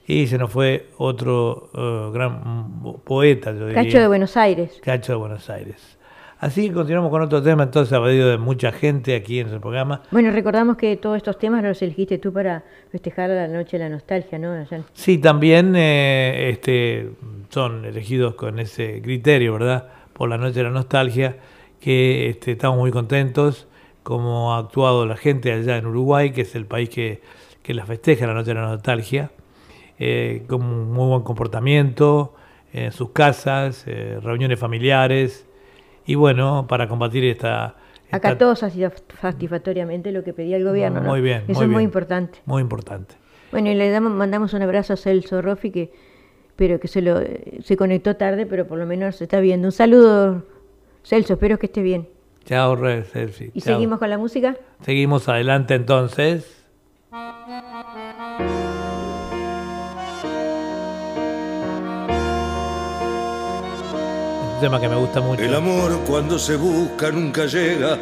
[0.08, 3.84] Y se nos fue otro eh, gran mm, poeta, yo diría.
[3.84, 4.80] Cacho de Buenos Aires.
[4.84, 5.95] Cacho de Buenos Aires.
[6.40, 9.60] Así que continuamos con otro tema, entonces a pedido de mucha gente aquí en el
[9.60, 10.02] programa.
[10.12, 13.90] Bueno, recordamos que todos estos temas los elegiste tú para festejar la noche de la
[13.90, 14.54] nostalgia, ¿no?
[14.94, 17.12] Sí, también eh, este,
[17.50, 19.88] son elegidos con ese criterio, ¿verdad?
[20.14, 21.38] Por la noche de la nostalgia,
[21.80, 23.68] que este, estamos muy contentos
[24.04, 27.22] como ha actuado la gente allá en Uruguay, que es el país que,
[27.64, 29.32] que la festeja la noche de la nostalgia,
[29.98, 32.36] eh, con un muy buen comportamiento
[32.72, 35.48] en sus casas, eh, reuniones familiares,
[36.06, 37.76] y bueno, para combatir esta...
[38.12, 41.02] Acá esta- satisfa- satisfactoriamente lo que pedía el gobierno.
[41.02, 41.10] ¿no?
[41.10, 42.40] Muy bien, Eso muy es muy importante.
[42.46, 43.16] Muy importante.
[43.52, 45.92] Bueno, y le damos, mandamos un abrazo a Celso Roffi, que,
[46.56, 47.20] pero que se, lo,
[47.64, 49.68] se conectó tarde, pero por lo menos se está viendo.
[49.68, 50.44] Un saludo,
[51.04, 52.08] Celso, espero que esté bien.
[52.46, 53.74] Chao, Re, Celsi, ¿Y chao.
[53.74, 54.56] seguimos con la música?
[54.82, 56.64] Seguimos adelante entonces.
[64.60, 65.42] Tema que me gusta mucho.
[65.42, 67.98] El amor cuando se busca nunca llega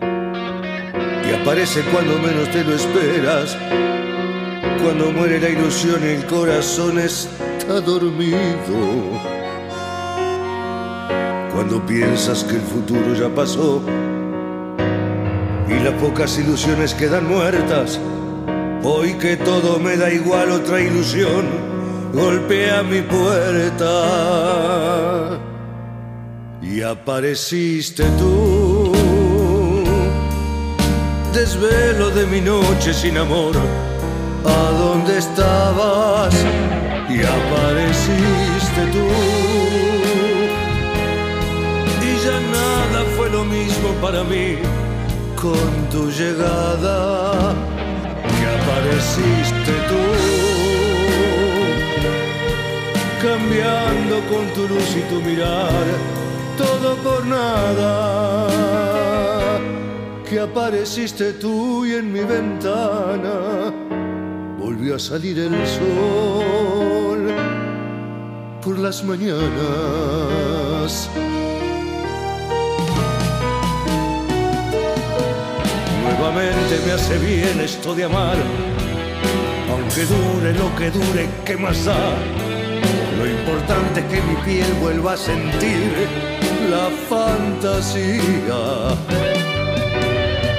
[0.00, 3.56] y aparece cuando menos te lo esperas.
[4.82, 8.38] Cuando muere la ilusión el corazón está dormido.
[11.54, 13.82] Cuando piensas que el futuro ya pasó
[15.68, 18.00] y las pocas ilusiones quedan muertas.
[18.82, 21.46] Hoy que todo me da igual, otra ilusión
[22.12, 23.92] golpea mi puerta.
[26.62, 28.92] Y apareciste tú,
[31.34, 33.54] desvelo de mi noche sin amor.
[34.44, 36.34] ¿A dónde estabas?
[37.08, 39.06] Y apareciste tú.
[42.08, 44.56] Y ya nada fue lo mismo para mí
[45.42, 47.52] con tu llegada
[48.36, 50.04] que apareciste tú,
[53.20, 55.84] cambiando con tu luz y tu mirar,
[56.62, 58.48] todo por nada,
[60.28, 63.72] que apareciste tú y en mi ventana
[64.58, 67.32] volvió a salir el sol
[68.62, 71.10] por las mañanas.
[76.04, 78.36] Nuevamente me hace bien esto de amar,
[79.72, 82.14] aunque dure lo que dure, ¿qué más da?
[83.18, 86.08] Lo importante es que mi piel vuelva a sentir
[86.70, 88.60] la fantasía.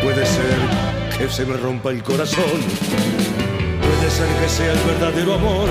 [0.03, 0.57] Puede ser
[1.17, 2.59] que se me rompa el corazón,
[3.81, 5.69] puede ser que sea el verdadero amor,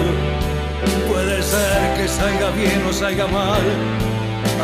[1.09, 3.62] puede ser que salga bien o salga mal,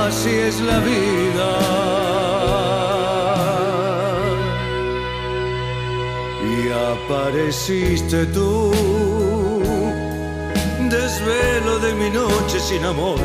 [0.07, 2.29] así es la vida.
[6.51, 8.73] y apareciste tú,
[10.89, 13.19] desvelo de mi noche sin amor.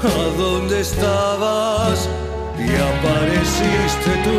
[0.00, 0.06] ¿A
[0.38, 2.08] dónde estabas?
[2.56, 4.38] Y apareciste tú.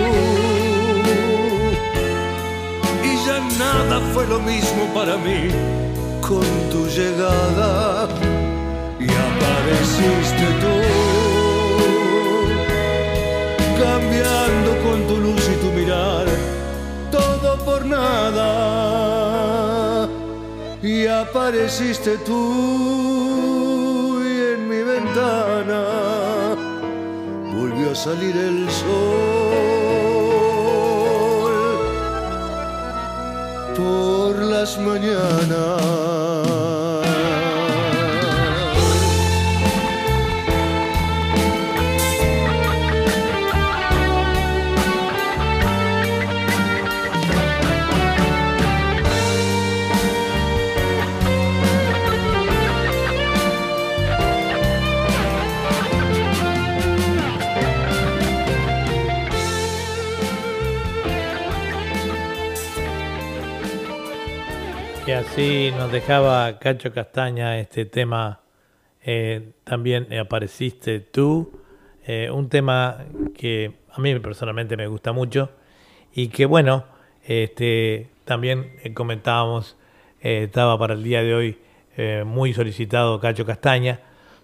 [3.03, 5.49] Y ya nada fue lo mismo para mí
[6.21, 8.07] con tu llegada.
[8.99, 10.75] Y apareciste tú,
[13.83, 16.25] cambiando con tu luz y tu mirar
[17.11, 18.47] todo por nada.
[20.81, 23.18] Y apareciste tú
[27.91, 29.49] a salir el sol
[33.75, 36.48] por las mañanas.
[65.29, 68.39] Y así nos dejaba Cacho Castaña este tema,
[69.03, 71.61] eh, también eh, apareciste tú,
[72.05, 75.51] eh, un tema que a mí personalmente me gusta mucho
[76.13, 76.85] y que bueno,
[77.23, 79.77] este, también comentábamos,
[80.19, 81.57] estaba para el día de hoy
[82.25, 83.99] muy solicitado Cacho Castaña.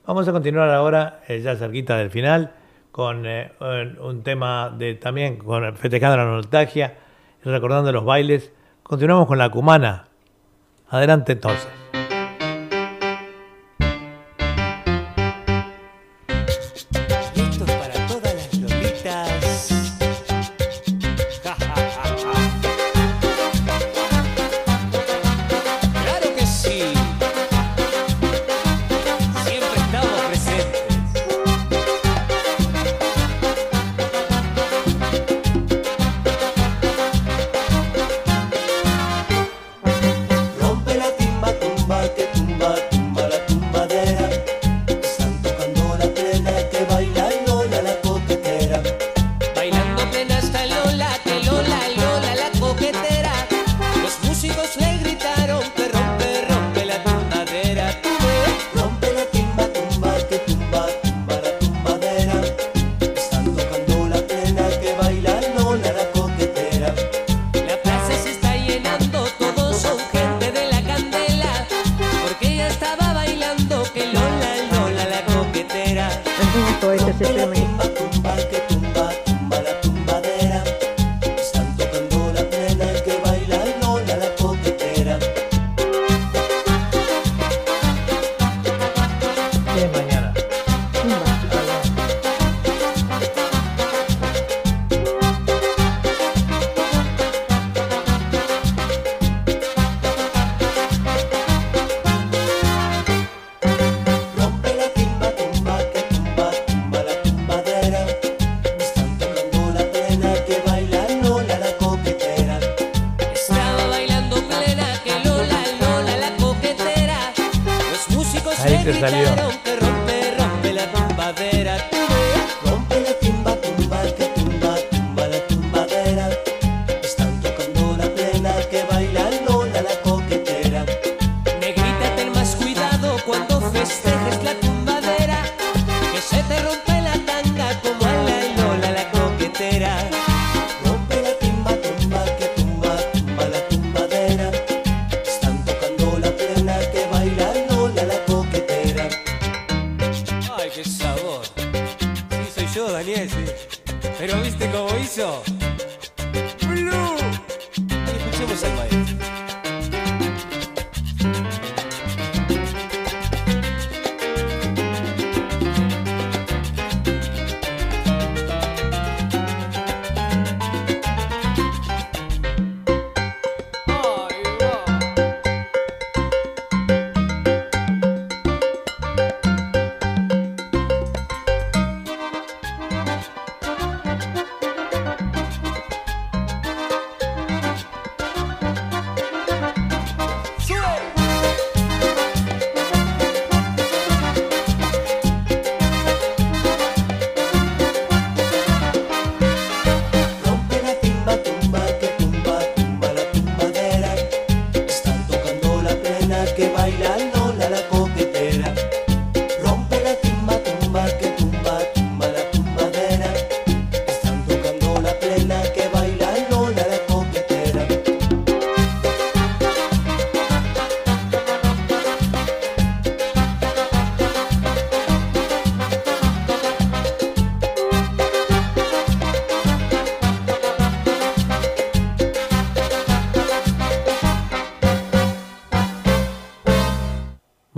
[0.06, 2.52] Vamos a continuar ahora, ya cerquita del final,
[2.92, 6.96] con un tema de también con festejando la nostalgia,
[7.44, 8.54] recordando los bailes.
[8.84, 10.15] Continuamos con la cumana.
[10.90, 11.68] Adelante entonces.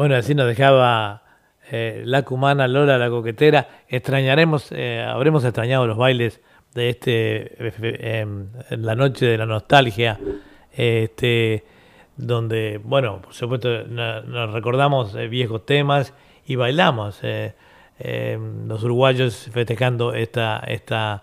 [0.08, 1.22] Bueno, así nos dejaba
[1.70, 3.68] eh, la cumana Lola, la coquetera.
[3.90, 6.40] Extrañaremos, eh, habremos extrañado los bailes
[6.74, 10.18] de este, em, en la noche de la nostalgia,
[10.72, 11.66] este,
[12.16, 16.14] donde, bueno, por supuesto, no- nos recordamos eh, viejos temas
[16.46, 17.20] y bailamos.
[17.24, 17.54] eh,
[18.00, 21.22] em, los uruguayos festejando esta, esta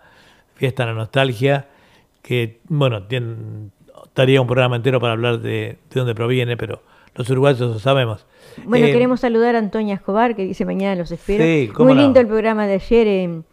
[0.57, 1.69] fiesta de la nostalgia,
[2.21, 3.71] que, bueno, tien-
[4.05, 6.83] estaría un programa entero para hablar de, de dónde proviene, pero
[7.15, 8.27] los uruguayos lo sabemos.
[8.65, 11.43] Bueno, Eh, queremos saludar a Antonia Escobar, que dice mañana los espero.
[11.45, 12.03] Sí, cómo Muy no.
[12.03, 13.45] lindo el programa de ayer en,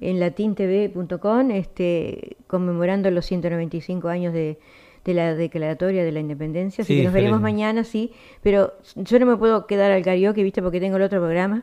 [0.00, 4.58] en latintv.com, este, conmemorando los 195 años de,
[5.04, 6.82] de la declaratoria de la independencia.
[6.82, 7.42] Así Sí, que nos veremos feliz.
[7.52, 8.12] mañana, sí.
[8.42, 10.62] Pero yo no me puedo quedar al karaoke, ¿viste?
[10.62, 11.62] Porque tengo el otro programa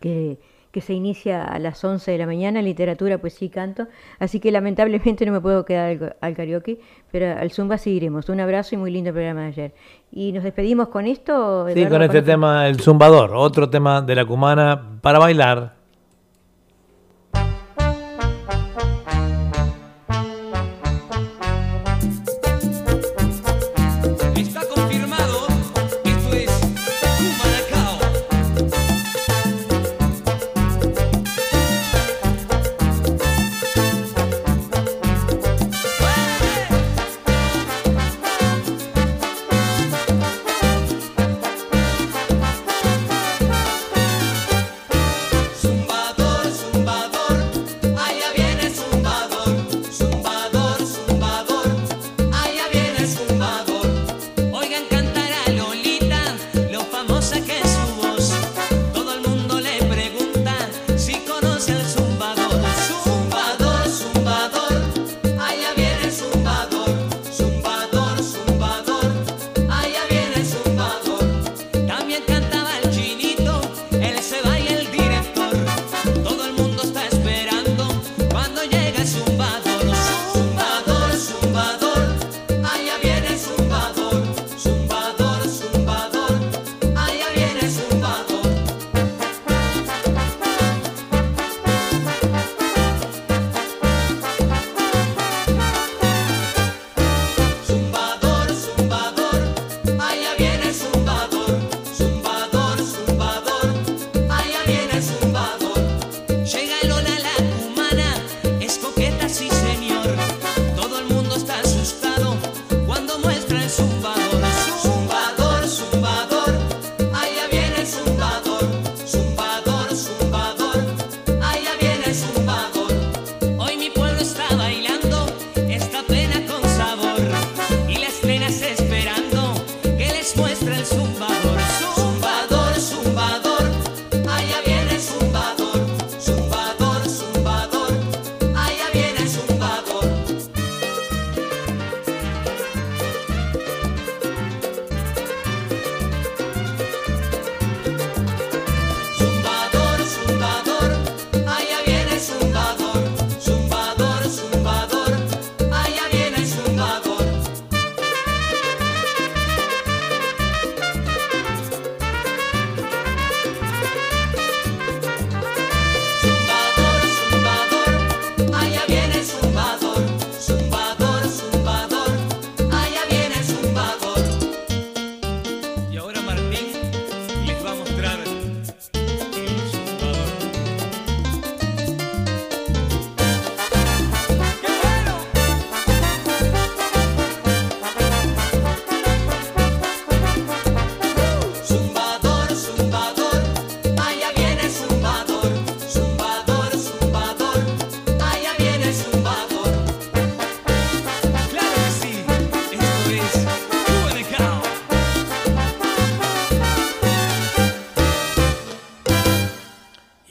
[0.00, 0.38] que,
[0.74, 3.86] que se inicia a las 11 de la mañana, literatura, poesía y canto.
[4.18, 6.80] Así que lamentablemente no me puedo quedar al, al karaoke,
[7.12, 8.28] pero al Zumba sí iremos.
[8.28, 9.74] Un abrazo y muy lindo programa de ayer.
[10.10, 11.68] Y nos despedimos con esto.
[11.72, 15.83] Sí, con este tema, el zumbador, otro tema de la cumana para bailar.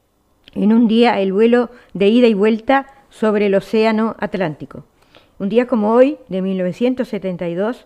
[0.54, 4.84] en un día el vuelo de ida y vuelta sobre el Océano Atlántico.
[5.38, 7.84] Un día como hoy, de 1972,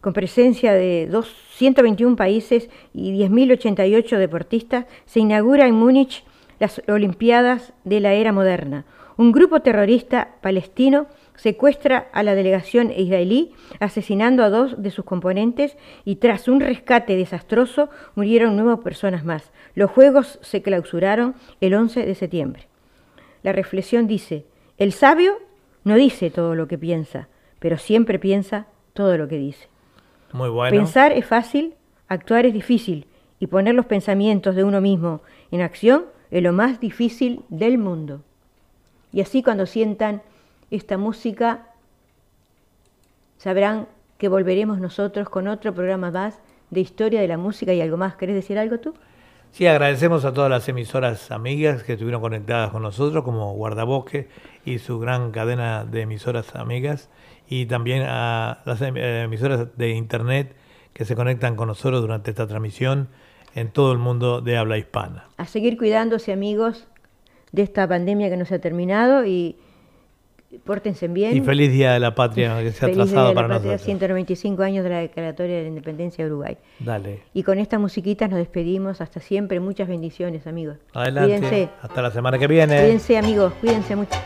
[0.00, 6.24] con presencia de dos- 121 países y 10.088 deportistas, se inaugura en Múnich
[6.58, 8.84] las Olimpiadas de la era moderna.
[9.16, 11.06] Un grupo terrorista palestino
[11.36, 17.16] secuestra a la delegación israelí, asesinando a dos de sus componentes y tras un rescate
[17.16, 19.52] desastroso murieron nueve personas más.
[19.74, 22.68] Los Juegos se clausuraron el 11 de septiembre.
[23.42, 24.46] La reflexión dice,
[24.78, 25.34] el sabio
[25.84, 27.28] no dice todo lo que piensa,
[27.58, 29.68] pero siempre piensa todo lo que dice.
[30.32, 30.76] Muy bueno.
[30.76, 31.74] Pensar es fácil,
[32.08, 33.06] actuar es difícil,
[33.38, 35.20] y poner los pensamientos de uno mismo
[35.50, 38.20] en acción es lo más difícil del mundo.
[39.12, 40.20] Y así cuando sientan
[40.72, 41.68] esta música,
[43.38, 43.86] sabrán
[44.18, 46.40] que volveremos nosotros con otro programa más
[46.70, 48.16] de historia de la música y algo más.
[48.16, 48.94] ¿Querés decir algo tú?
[49.52, 54.28] Sí, agradecemos a todas las emisoras amigas que estuvieron conectadas con nosotros, como Guardabosque
[54.64, 57.10] y su gran cadena de emisoras amigas,
[57.48, 60.56] y también a las em- eh, emisoras de internet
[60.94, 63.08] que se conectan con nosotros durante esta transmisión
[63.54, 65.28] en todo el mundo de habla hispana.
[65.36, 66.86] A seguir cuidándose, amigos,
[67.52, 69.56] de esta pandemia que no se ha terminado y
[70.64, 71.36] pórtense bien.
[71.36, 73.48] Y feliz Día de la Patria que se ha Feliz Día trazado de la para
[73.54, 73.86] Patria, nosotros.
[73.86, 76.56] 195 años de la declaratoria de la independencia de Uruguay.
[76.80, 77.22] Dale.
[77.32, 79.00] Y con estas musiquitas nos despedimos.
[79.00, 79.60] Hasta siempre.
[79.60, 80.78] Muchas bendiciones, amigos.
[80.92, 81.38] Adelante.
[81.38, 81.68] Cuídense.
[81.80, 82.78] Hasta la semana que viene.
[82.78, 83.52] Cuídense, amigos.
[83.60, 84.16] Cuídense mucho.